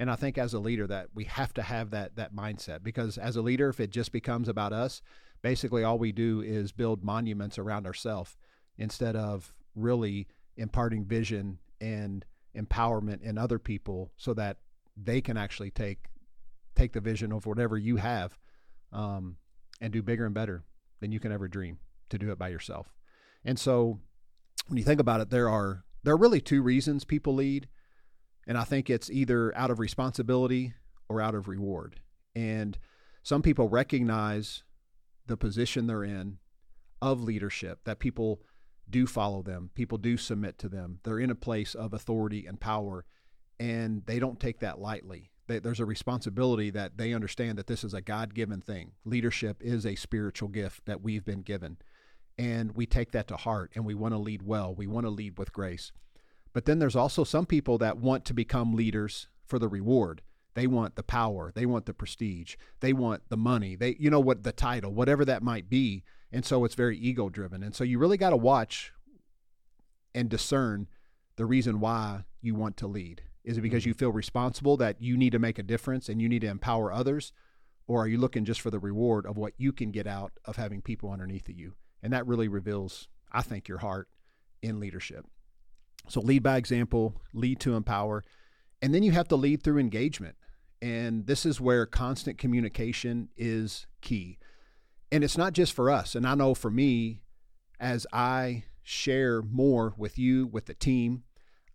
And 0.00 0.10
I 0.10 0.16
think 0.16 0.38
as 0.38 0.54
a 0.54 0.58
leader 0.58 0.86
that 0.86 1.08
we 1.14 1.24
have 1.24 1.52
to 1.54 1.62
have 1.62 1.90
that 1.90 2.16
that 2.16 2.34
mindset 2.34 2.82
because 2.82 3.18
as 3.18 3.36
a 3.36 3.42
leader, 3.42 3.68
if 3.68 3.80
it 3.80 3.90
just 3.90 4.12
becomes 4.12 4.48
about 4.48 4.72
us, 4.72 5.02
basically 5.42 5.84
all 5.84 5.98
we 5.98 6.10
do 6.10 6.40
is 6.40 6.72
build 6.72 7.04
monuments 7.04 7.58
around 7.58 7.86
ourselves 7.86 8.38
instead 8.78 9.14
of 9.14 9.52
really 9.74 10.26
imparting 10.56 11.04
vision 11.04 11.58
and 11.82 12.24
empowerment 12.56 13.22
in 13.22 13.36
other 13.36 13.58
people 13.58 14.10
so 14.16 14.32
that 14.32 14.56
they 14.96 15.20
can 15.20 15.36
actually 15.36 15.70
take 15.70 16.06
take 16.74 16.94
the 16.94 17.00
vision 17.00 17.30
of 17.30 17.44
whatever 17.44 17.76
you 17.76 17.96
have 17.96 18.38
um, 18.94 19.36
and 19.82 19.92
do 19.92 20.02
bigger 20.02 20.24
and 20.24 20.34
better 20.34 20.64
than 21.00 21.12
you 21.12 21.20
can 21.20 21.30
ever 21.30 21.46
dream 21.46 21.78
to 22.08 22.16
do 22.16 22.32
it 22.32 22.38
by 22.38 22.48
yourself. 22.48 22.94
And 23.44 23.58
so 23.58 24.00
when 24.68 24.78
you 24.78 24.84
think 24.84 25.00
about 25.00 25.20
it, 25.20 25.28
there 25.28 25.50
are 25.50 25.84
there 26.04 26.14
are 26.14 26.18
really 26.18 26.40
two 26.40 26.62
reasons 26.62 27.04
people 27.04 27.34
lead. 27.34 27.68
And 28.50 28.58
I 28.58 28.64
think 28.64 28.90
it's 28.90 29.08
either 29.08 29.56
out 29.56 29.70
of 29.70 29.78
responsibility 29.78 30.74
or 31.08 31.22
out 31.22 31.34
of 31.34 31.48
reward. 31.48 32.00
And 32.34 32.76
some 33.22 33.40
people 33.40 33.70
recognize 33.70 34.62
the 35.26 35.38
position 35.38 35.86
they're 35.86 36.04
in 36.04 36.36
of 37.00 37.22
leadership, 37.22 37.84
that 37.84 37.98
people 37.98 38.42
do 38.90 39.06
follow 39.06 39.40
them, 39.40 39.70
people 39.74 39.96
do 39.96 40.18
submit 40.18 40.58
to 40.58 40.68
them. 40.68 40.98
They're 41.04 41.18
in 41.18 41.30
a 41.30 41.34
place 41.34 41.74
of 41.74 41.94
authority 41.94 42.44
and 42.44 42.60
power, 42.60 43.06
and 43.58 44.04
they 44.04 44.18
don't 44.18 44.38
take 44.38 44.60
that 44.60 44.78
lightly 44.78 45.30
they, 45.50 45.58
there's 45.58 45.80
a 45.80 45.84
responsibility 45.84 46.70
that 46.70 46.96
they 46.96 47.12
understand 47.12 47.58
that 47.58 47.66
this 47.66 47.82
is 47.82 47.92
a 47.92 48.00
God 48.00 48.34
given 48.34 48.60
thing. 48.60 48.92
Leadership 49.04 49.60
is 49.60 49.84
a 49.84 49.96
spiritual 49.96 50.48
gift 50.48 50.86
that 50.86 51.02
we've 51.02 51.24
been 51.24 51.42
given. 51.42 51.76
And 52.38 52.74
we 52.76 52.86
take 52.86 53.10
that 53.12 53.26
to 53.28 53.36
heart 53.36 53.72
and 53.74 53.84
we 53.84 53.94
want 53.94 54.14
to 54.14 54.18
lead 54.18 54.42
well. 54.42 54.72
We 54.72 54.86
want 54.86 55.06
to 55.06 55.10
lead 55.10 55.38
with 55.38 55.52
grace. 55.52 55.90
But 56.52 56.64
then 56.64 56.78
there's 56.78 56.96
also 56.96 57.24
some 57.24 57.46
people 57.46 57.78
that 57.78 57.98
want 57.98 58.24
to 58.26 58.34
become 58.34 58.74
leaders 58.74 59.28
for 59.46 59.58
the 59.58 59.68
reward. 59.68 60.22
They 60.54 60.66
want 60.66 60.96
the 60.96 61.02
power, 61.02 61.52
they 61.54 61.64
want 61.64 61.86
the 61.86 61.94
prestige, 61.94 62.56
they 62.80 62.92
want 62.92 63.22
the 63.28 63.36
money, 63.36 63.76
they 63.76 63.96
you 64.00 64.10
know 64.10 64.20
what 64.20 64.42
the 64.42 64.52
title, 64.52 64.92
whatever 64.92 65.24
that 65.24 65.44
might 65.44 65.70
be. 65.70 66.02
And 66.32 66.44
so 66.44 66.64
it's 66.64 66.74
very 66.74 66.98
ego 66.98 67.28
driven. 67.28 67.62
And 67.62 67.74
so 67.74 67.84
you 67.84 67.98
really 67.98 68.16
got 68.16 68.30
to 68.30 68.36
watch 68.36 68.92
and 70.14 70.28
discern 70.28 70.88
the 71.36 71.46
reason 71.46 71.80
why 71.80 72.24
you 72.40 72.54
want 72.54 72.76
to 72.78 72.86
lead. 72.86 73.22
Is 73.44 73.58
it 73.58 73.62
because 73.62 73.82
mm-hmm. 73.82 73.90
you 73.90 73.94
feel 73.94 74.12
responsible 74.12 74.76
that 74.78 75.00
you 75.00 75.16
need 75.16 75.32
to 75.32 75.38
make 75.38 75.58
a 75.58 75.62
difference 75.62 76.08
and 76.08 76.20
you 76.20 76.28
need 76.28 76.42
to 76.42 76.48
empower 76.48 76.92
others? 76.92 77.32
Or 77.86 78.02
are 78.02 78.08
you 78.08 78.18
looking 78.18 78.44
just 78.44 78.60
for 78.60 78.70
the 78.70 78.78
reward 78.78 79.26
of 79.26 79.36
what 79.36 79.54
you 79.56 79.72
can 79.72 79.90
get 79.90 80.06
out 80.06 80.32
of 80.44 80.56
having 80.56 80.82
people 80.82 81.10
underneath 81.10 81.48
of 81.48 81.56
you? 81.56 81.74
And 82.02 82.12
that 82.12 82.26
really 82.26 82.48
reveals, 82.48 83.08
I 83.32 83.42
think, 83.42 83.66
your 83.66 83.78
heart 83.78 84.08
in 84.62 84.78
leadership. 84.78 85.26
So 86.08 86.20
lead 86.20 86.42
by 86.42 86.56
example, 86.56 87.20
lead 87.32 87.60
to 87.60 87.74
empower. 87.74 88.24
And 88.82 88.94
then 88.94 89.02
you 89.02 89.12
have 89.12 89.28
to 89.28 89.36
lead 89.36 89.62
through 89.62 89.78
engagement. 89.78 90.36
And 90.82 91.26
this 91.26 91.44
is 91.44 91.60
where 91.60 91.86
constant 91.86 92.38
communication 92.38 93.28
is 93.36 93.86
key. 94.00 94.38
And 95.12 95.22
it's 95.22 95.36
not 95.36 95.52
just 95.52 95.72
for 95.72 95.90
us. 95.90 96.14
And 96.14 96.26
I 96.26 96.34
know 96.34 96.54
for 96.54 96.70
me, 96.70 97.20
as 97.78 98.06
I 98.12 98.64
share 98.82 99.42
more 99.42 99.94
with 99.96 100.18
you, 100.18 100.46
with 100.46 100.66
the 100.66 100.74
team, 100.74 101.24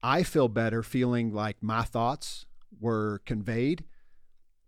I 0.01 0.23
feel 0.23 0.47
better 0.47 0.83
feeling 0.83 1.33
like 1.33 1.61
my 1.61 1.83
thoughts 1.83 2.45
were 2.79 3.21
conveyed. 3.25 3.85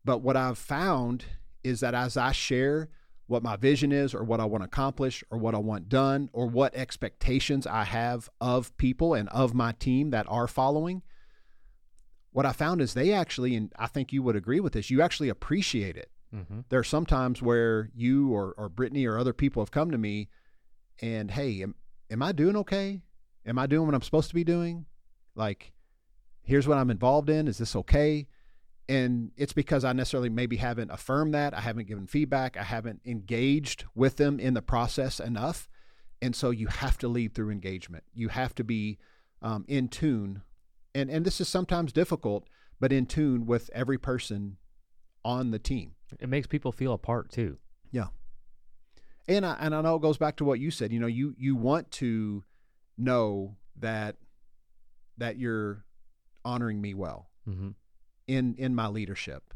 But 0.06 0.22
what 0.22 0.38
I've 0.38 0.58
found 0.58 1.26
is 1.64 1.80
that 1.82 1.94
as 1.94 2.16
I 2.16 2.32
share 2.32 2.90
what 3.28 3.44
my 3.44 3.56
vision 3.56 3.92
is, 3.92 4.14
or 4.14 4.24
what 4.24 4.40
I 4.40 4.46
want 4.46 4.64
to 4.64 4.68
accomplish, 4.68 5.24
or 5.30 5.38
what 5.38 5.54
I 5.54 5.60
want 5.60 5.90
done, 5.90 6.30
or 6.34 6.48
what 6.48 6.74
expectations 6.74 7.68
I 7.68 7.84
have 7.84 8.30
of 8.42 8.76
people 8.78 9.14
and 9.14 9.30
of 9.30 9.54
my 9.54 9.74
team 9.74 10.10
that 10.12 10.26
are 10.30 10.48
following, 10.48 11.04
what 12.32 12.46
I 12.46 12.54
found 12.54 12.82
is 12.82 12.94
they 12.94 13.14
actually, 13.14 13.56
and 13.56 13.72
I 13.78 13.88
think 13.88 14.14
you 14.14 14.24
would 14.24 14.36
agree 14.36 14.60
with 14.60 14.74
this, 14.74 14.90
you 14.90 15.02
actually 15.02 15.30
appreciate 15.30 15.98
it. 15.98 16.12
Mm-hmm. 16.34 16.62
There 16.70 16.80
are 16.80 16.84
some 16.84 17.06
times 17.06 17.42
where 17.42 17.90
you 17.96 18.32
or, 18.32 18.54
or 18.58 18.70
Brittany 18.70 19.06
or 19.06 19.18
other 19.18 19.34
people 19.34 19.62
have 19.62 19.72
come 19.72 19.92
to 19.92 19.98
me 19.98 20.30
and, 21.02 21.32
hey, 21.32 21.62
am, 21.62 21.76
am 22.12 22.22
I 22.22 22.32
doing 22.32 22.56
okay? 22.58 23.02
Am 23.46 23.58
I 23.58 23.66
doing 23.66 23.86
what 23.86 23.96
I'm 23.96 24.02
supposed 24.02 24.30
to 24.30 24.36
be 24.36 24.44
doing? 24.44 24.86
Like, 25.36 25.72
here's 26.44 26.68
what 26.68 26.78
I'm 26.78 26.92
involved 26.92 27.30
in. 27.30 27.48
Is 27.48 27.58
this 27.58 27.76
okay? 27.76 28.28
And 28.90 29.32
it's 29.36 29.54
because 29.54 29.84
I 29.84 29.92
necessarily 29.94 30.30
maybe 30.30 30.58
haven't 30.58 30.92
affirmed 30.92 31.34
that. 31.34 31.54
I 31.54 31.60
haven't 31.60 31.88
given 31.88 32.08
feedback. 32.08 32.56
I 32.56 32.64
haven't 32.64 33.02
engaged 33.06 33.84
with 33.96 34.16
them 34.16 34.40
in 34.40 34.54
the 34.54 34.62
process 34.62 35.20
enough. 35.20 35.68
And 36.22 36.36
so 36.36 36.52
you 36.52 36.68
have 36.68 36.98
to 37.00 37.08
lead 37.08 37.34
through 37.34 37.52
engagement. 37.52 38.06
You 38.14 38.30
have 38.30 38.56
to 38.56 38.64
be 38.64 38.98
um, 39.42 39.66
in 39.68 39.90
tune. 39.90 40.42
And, 40.96 41.10
and 41.10 41.26
this 41.26 41.42
is 41.42 41.50
sometimes 41.50 41.92
difficult, 41.92 42.48
but 42.80 42.94
in 42.94 43.06
tune 43.06 43.46
with 43.46 43.70
every 43.74 43.98
person 43.98 44.58
on 45.26 45.52
the 45.52 45.60
team. 45.60 45.96
It 46.20 46.30
makes 46.30 46.48
people 46.48 46.72
feel 46.72 46.94
a 46.94 46.98
part 46.98 47.30
too. 47.30 47.58
Yeah. 47.92 48.08
And 49.28 49.46
I, 49.46 49.58
and 49.60 49.76
I 49.76 49.82
know 49.82 49.96
it 49.96 50.02
goes 50.02 50.18
back 50.18 50.38
to 50.38 50.46
what 50.46 50.60
you 50.60 50.72
said. 50.72 50.94
You 50.94 51.02
know, 51.02 51.08
you, 51.08 51.36
you 51.38 51.58
want 51.58 51.92
to 51.92 52.44
know 52.98 53.58
that 53.80 54.16
that 55.18 55.38
you're 55.38 55.84
honoring 56.46 56.80
me 56.82 56.94
well 56.94 57.30
mm-hmm. 57.48 57.70
In 58.28 58.56
in 58.58 58.76
my 58.76 58.88
leadership. 58.88 59.54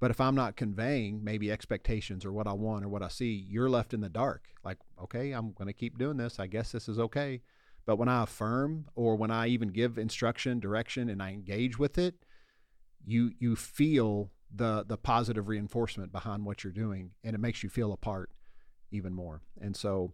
But 0.00 0.10
if 0.10 0.20
I'm 0.20 0.34
not 0.34 0.56
conveying 0.56 1.24
maybe 1.24 1.50
expectations 1.50 2.24
or 2.24 2.32
what 2.32 2.46
I 2.46 2.52
want 2.52 2.84
or 2.84 2.88
what 2.88 3.02
I 3.02 3.08
see, 3.08 3.44
you're 3.48 3.68
left 3.68 3.92
in 3.92 4.00
the 4.00 4.08
dark. 4.08 4.44
Like, 4.64 4.78
okay, 5.02 5.32
I'm 5.32 5.52
going 5.52 5.66
to 5.66 5.72
keep 5.72 5.98
doing 5.98 6.16
this. 6.16 6.38
I 6.38 6.46
guess 6.46 6.70
this 6.70 6.88
is 6.88 7.00
okay. 7.00 7.40
But 7.84 7.96
when 7.96 8.08
I 8.08 8.22
affirm 8.22 8.86
or 8.94 9.16
when 9.16 9.30
I 9.32 9.48
even 9.48 9.68
give 9.68 9.98
instruction, 9.98 10.60
direction, 10.60 11.08
and 11.08 11.22
I 11.22 11.30
engage 11.30 11.78
with 11.78 11.98
it, 11.98 12.14
you 13.04 13.32
you 13.38 13.56
feel 13.56 14.30
the 14.54 14.84
the 14.86 14.96
positive 14.96 15.48
reinforcement 15.48 16.12
behind 16.12 16.44
what 16.44 16.62
you're 16.62 16.72
doing, 16.72 17.10
and 17.24 17.34
it 17.34 17.40
makes 17.40 17.62
you 17.62 17.68
feel 17.68 17.92
a 17.92 17.96
part 17.96 18.30
even 18.90 19.14
more. 19.14 19.42
And 19.60 19.74
so, 19.74 20.12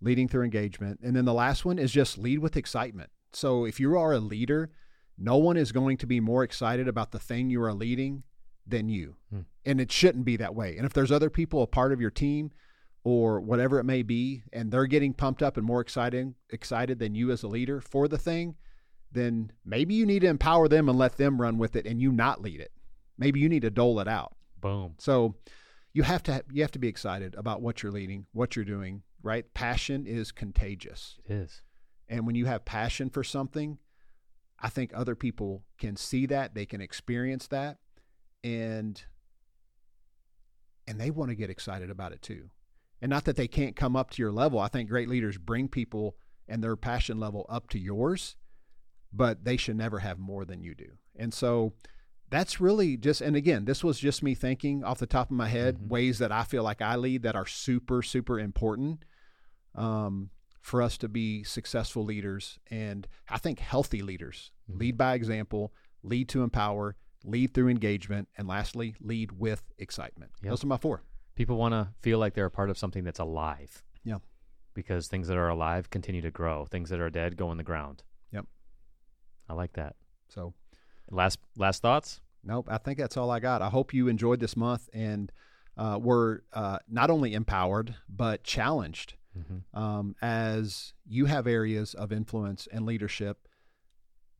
leading 0.00 0.28
through 0.28 0.44
engagement, 0.44 1.00
and 1.02 1.14
then 1.14 1.24
the 1.24 1.34
last 1.34 1.64
one 1.64 1.78
is 1.78 1.92
just 1.92 2.16
lead 2.16 2.38
with 2.38 2.56
excitement. 2.56 3.10
So 3.32 3.64
if 3.66 3.78
you 3.78 3.98
are 3.98 4.12
a 4.12 4.18
leader, 4.18 4.70
no 5.18 5.36
one 5.36 5.56
is 5.56 5.72
going 5.72 5.96
to 5.98 6.06
be 6.06 6.20
more 6.20 6.42
excited 6.42 6.88
about 6.88 7.12
the 7.12 7.18
thing 7.18 7.50
you 7.50 7.62
are 7.62 7.72
leading 7.72 8.22
than 8.66 8.88
you. 8.88 9.16
Hmm. 9.30 9.40
And 9.64 9.80
it 9.80 9.90
shouldn't 9.90 10.24
be 10.24 10.36
that 10.36 10.54
way. 10.54 10.76
And 10.76 10.84
if 10.84 10.92
there's 10.92 11.12
other 11.12 11.30
people 11.30 11.62
a 11.62 11.66
part 11.66 11.92
of 11.92 12.00
your 12.00 12.10
team 12.10 12.50
or 13.04 13.40
whatever 13.40 13.78
it 13.78 13.84
may 13.84 14.02
be, 14.02 14.42
and 14.52 14.70
they're 14.70 14.86
getting 14.86 15.14
pumped 15.14 15.42
up 15.42 15.56
and 15.56 15.64
more 15.64 15.80
excited 15.80 16.34
excited 16.50 16.98
than 16.98 17.14
you 17.14 17.30
as 17.30 17.42
a 17.42 17.48
leader 17.48 17.80
for 17.80 18.08
the 18.08 18.18
thing, 18.18 18.56
then 19.12 19.52
maybe 19.64 19.94
you 19.94 20.04
need 20.04 20.20
to 20.20 20.28
empower 20.28 20.68
them 20.68 20.88
and 20.88 20.98
let 20.98 21.16
them 21.16 21.40
run 21.40 21.58
with 21.58 21.76
it 21.76 21.86
and 21.86 22.00
you 22.00 22.12
not 22.12 22.42
lead 22.42 22.60
it. 22.60 22.72
Maybe 23.18 23.40
you 23.40 23.48
need 23.48 23.62
to 23.62 23.70
dole 23.70 24.00
it 24.00 24.08
out. 24.08 24.34
Boom. 24.60 24.94
So 24.98 25.36
you 25.92 26.02
have 26.02 26.22
to 26.24 26.44
you 26.52 26.62
have 26.62 26.72
to 26.72 26.78
be 26.78 26.88
excited 26.88 27.34
about 27.36 27.62
what 27.62 27.82
you're 27.82 27.92
leading, 27.92 28.26
what 28.32 28.56
you're 28.56 28.64
doing, 28.64 29.02
right? 29.22 29.52
Passion 29.54 30.06
is 30.06 30.32
contagious. 30.32 31.16
It 31.24 31.32
is. 31.32 31.62
And 32.08 32.26
when 32.26 32.34
you 32.34 32.46
have 32.46 32.64
passion 32.64 33.10
for 33.10 33.24
something, 33.24 33.78
I 34.58 34.68
think 34.68 34.92
other 34.94 35.14
people 35.14 35.64
can 35.78 35.96
see 35.96 36.26
that, 36.26 36.54
they 36.54 36.66
can 36.66 36.80
experience 36.80 37.46
that 37.48 37.78
and 38.42 39.02
and 40.88 41.00
they 41.00 41.10
want 41.10 41.30
to 41.30 41.34
get 41.34 41.50
excited 41.50 41.90
about 41.90 42.12
it 42.12 42.22
too. 42.22 42.50
And 43.02 43.10
not 43.10 43.24
that 43.24 43.36
they 43.36 43.48
can't 43.48 43.76
come 43.76 43.96
up 43.96 44.10
to 44.10 44.22
your 44.22 44.32
level. 44.32 44.58
I 44.58 44.68
think 44.68 44.88
great 44.88 45.08
leaders 45.08 45.36
bring 45.36 45.68
people 45.68 46.16
and 46.48 46.62
their 46.62 46.76
passion 46.76 47.18
level 47.18 47.44
up 47.48 47.68
to 47.70 47.78
yours, 47.78 48.36
but 49.12 49.44
they 49.44 49.56
should 49.56 49.76
never 49.76 49.98
have 49.98 50.18
more 50.18 50.44
than 50.44 50.62
you 50.62 50.74
do. 50.74 50.92
And 51.16 51.34
so 51.34 51.74
that's 52.30 52.60
really 52.60 52.96
just 52.96 53.20
and 53.20 53.36
again, 53.36 53.64
this 53.64 53.84
was 53.84 53.98
just 53.98 54.22
me 54.22 54.34
thinking 54.34 54.84
off 54.84 54.98
the 54.98 55.06
top 55.06 55.30
of 55.30 55.36
my 55.36 55.48
head 55.48 55.76
Mhm. 55.78 55.88
ways 55.88 56.18
that 56.18 56.32
I 56.32 56.44
feel 56.44 56.62
like 56.62 56.80
I 56.80 56.96
lead 56.96 57.22
that 57.22 57.36
are 57.36 57.46
super 57.46 58.02
super 58.02 58.38
important. 58.38 59.04
Um 59.74 60.30
for 60.66 60.82
us 60.82 60.98
to 60.98 61.06
be 61.08 61.44
successful 61.44 62.04
leaders 62.04 62.58
and 62.72 63.06
I 63.28 63.38
think 63.38 63.60
healthy 63.60 64.02
leaders. 64.02 64.50
Mhm. 64.68 64.80
Lead 64.80 64.98
by 64.98 65.14
example, 65.14 65.72
lead 66.02 66.28
to 66.30 66.42
empower, 66.42 66.96
lead 67.22 67.54
through 67.54 67.68
engagement, 67.68 68.28
and 68.36 68.48
lastly, 68.48 68.96
lead 68.98 69.30
with 69.30 69.62
excitement. 69.78 70.32
Yep. 70.42 70.50
Those 70.50 70.64
are 70.64 70.66
my 70.66 70.76
four. 70.76 71.04
People 71.36 71.56
want 71.56 71.70
to 71.70 71.94
feel 72.00 72.18
like 72.18 72.34
they're 72.34 72.46
a 72.46 72.50
part 72.50 72.68
of 72.68 72.76
something 72.76 73.04
that's 73.04 73.20
alive. 73.20 73.84
Yeah. 74.02 74.18
Because 74.74 75.06
things 75.06 75.28
that 75.28 75.36
are 75.36 75.48
alive 75.48 75.88
continue 75.90 76.20
to 76.22 76.32
grow. 76.32 76.66
Things 76.66 76.90
that 76.90 76.98
are 76.98 77.10
dead 77.10 77.36
go 77.36 77.52
in 77.52 77.58
the 77.58 77.62
ground. 77.62 78.02
Yep. 78.32 78.46
I 79.48 79.52
like 79.52 79.74
that. 79.74 79.94
So 80.28 80.52
Last 81.12 81.38
last 81.56 81.80
thoughts? 81.80 82.20
Nope, 82.42 82.66
I 82.68 82.78
think 82.78 82.98
that's 82.98 83.16
all 83.16 83.30
I 83.30 83.38
got. 83.38 83.62
I 83.62 83.68
hope 83.68 83.94
you 83.94 84.08
enjoyed 84.08 84.40
this 84.40 84.56
month 84.56 84.88
and 84.92 85.30
uh, 85.76 86.00
were 86.02 86.42
uh, 86.52 86.80
not 86.88 87.08
only 87.08 87.34
empowered 87.34 87.94
but 88.08 88.42
challenged 88.42 89.14
Mm-hmm. 89.36 89.78
um, 89.78 90.16
as 90.22 90.94
you 91.06 91.26
have 91.26 91.46
areas 91.46 91.94
of 91.94 92.12
influence 92.12 92.66
and 92.72 92.86
leadership 92.86 93.48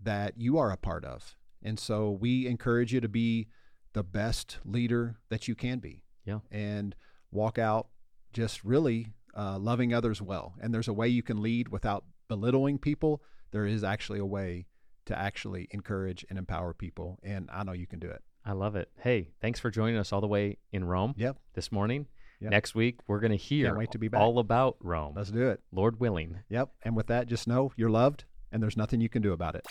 that 0.03 0.35
you 0.37 0.59
are 0.59 0.71
a 0.71 0.77
part 0.77 1.05
of. 1.05 1.37
And 1.63 1.79
so 1.79 2.11
we 2.11 2.47
encourage 2.47 2.93
you 2.93 3.01
to 3.01 3.09
be 3.09 3.49
the 3.93 4.03
best 4.03 4.59
leader 4.65 5.17
that 5.31 5.49
you 5.49 5.55
can 5.55 5.79
be. 5.79 6.03
Yeah. 6.25 6.41
And 6.51 6.95
walk 7.31 7.59
out 7.59 7.89
just 8.33 8.65
really 8.65 9.13
uh, 9.37 9.59
loving 9.59 9.93
others 9.95 10.21
well. 10.21 10.55
And 10.61 10.73
there's 10.73 10.89
a 10.89 10.93
way 10.93 11.09
you 11.09 11.23
can 11.23 11.43
lead 11.43 11.69
without 11.69 12.05
belittling 12.29 12.79
people. 12.79 13.23
There 13.53 13.67
is 13.67 13.85
actually 13.85 14.19
a 14.19 14.27
way 14.27 14.67
to 15.07 15.19
actually 15.19 15.69
encourage 15.71 16.25
and 16.29 16.39
empower 16.39 16.75
people. 16.75 17.19
And 17.23 17.49
I 17.53 17.63
know 17.65 17.73
you 17.73 17.87
can 17.87 17.99
do 17.99 18.09
it. 18.09 18.23
I 18.45 18.53
love 18.53 18.77
it. 18.77 18.91
Hey, 19.01 19.31
thanks 19.41 19.59
for 19.59 19.71
joining 19.71 19.97
us 19.97 20.13
all 20.13 20.21
the 20.21 20.27
way 20.27 20.59
in 20.73 20.85
Rome 20.85 21.15
Yep. 21.17 21.39
this 21.55 21.73
morning. 21.73 22.07
Yep. 22.41 22.51
Next 22.51 22.75
week, 22.75 22.99
we're 23.07 23.21
going 23.21 23.31
to 23.31 23.37
hear 23.37 23.75
wait 23.77 23.93
to 23.93 23.99
be 23.99 24.09
back. 24.09 24.21
all 24.21 24.39
about 24.39 24.77
Rome, 24.81 25.15
Let's 25.17 25.31
do 25.31 25.49
it. 25.49 25.61
Lord 25.73 26.01
willing. 26.01 26.41
Yep. 26.51 26.71
And 26.83 26.95
with 26.95 27.07
that, 27.07 27.27
just 27.29 27.49
know 27.49 27.73
you're 27.77 27.91
loved 27.91 28.25
and 28.53 28.63
there's 28.63 28.77
nothing 28.77 29.01
you 29.01 29.09
can 29.09 29.23
do 29.23 29.33
about 29.33 29.55
it. 29.55 29.67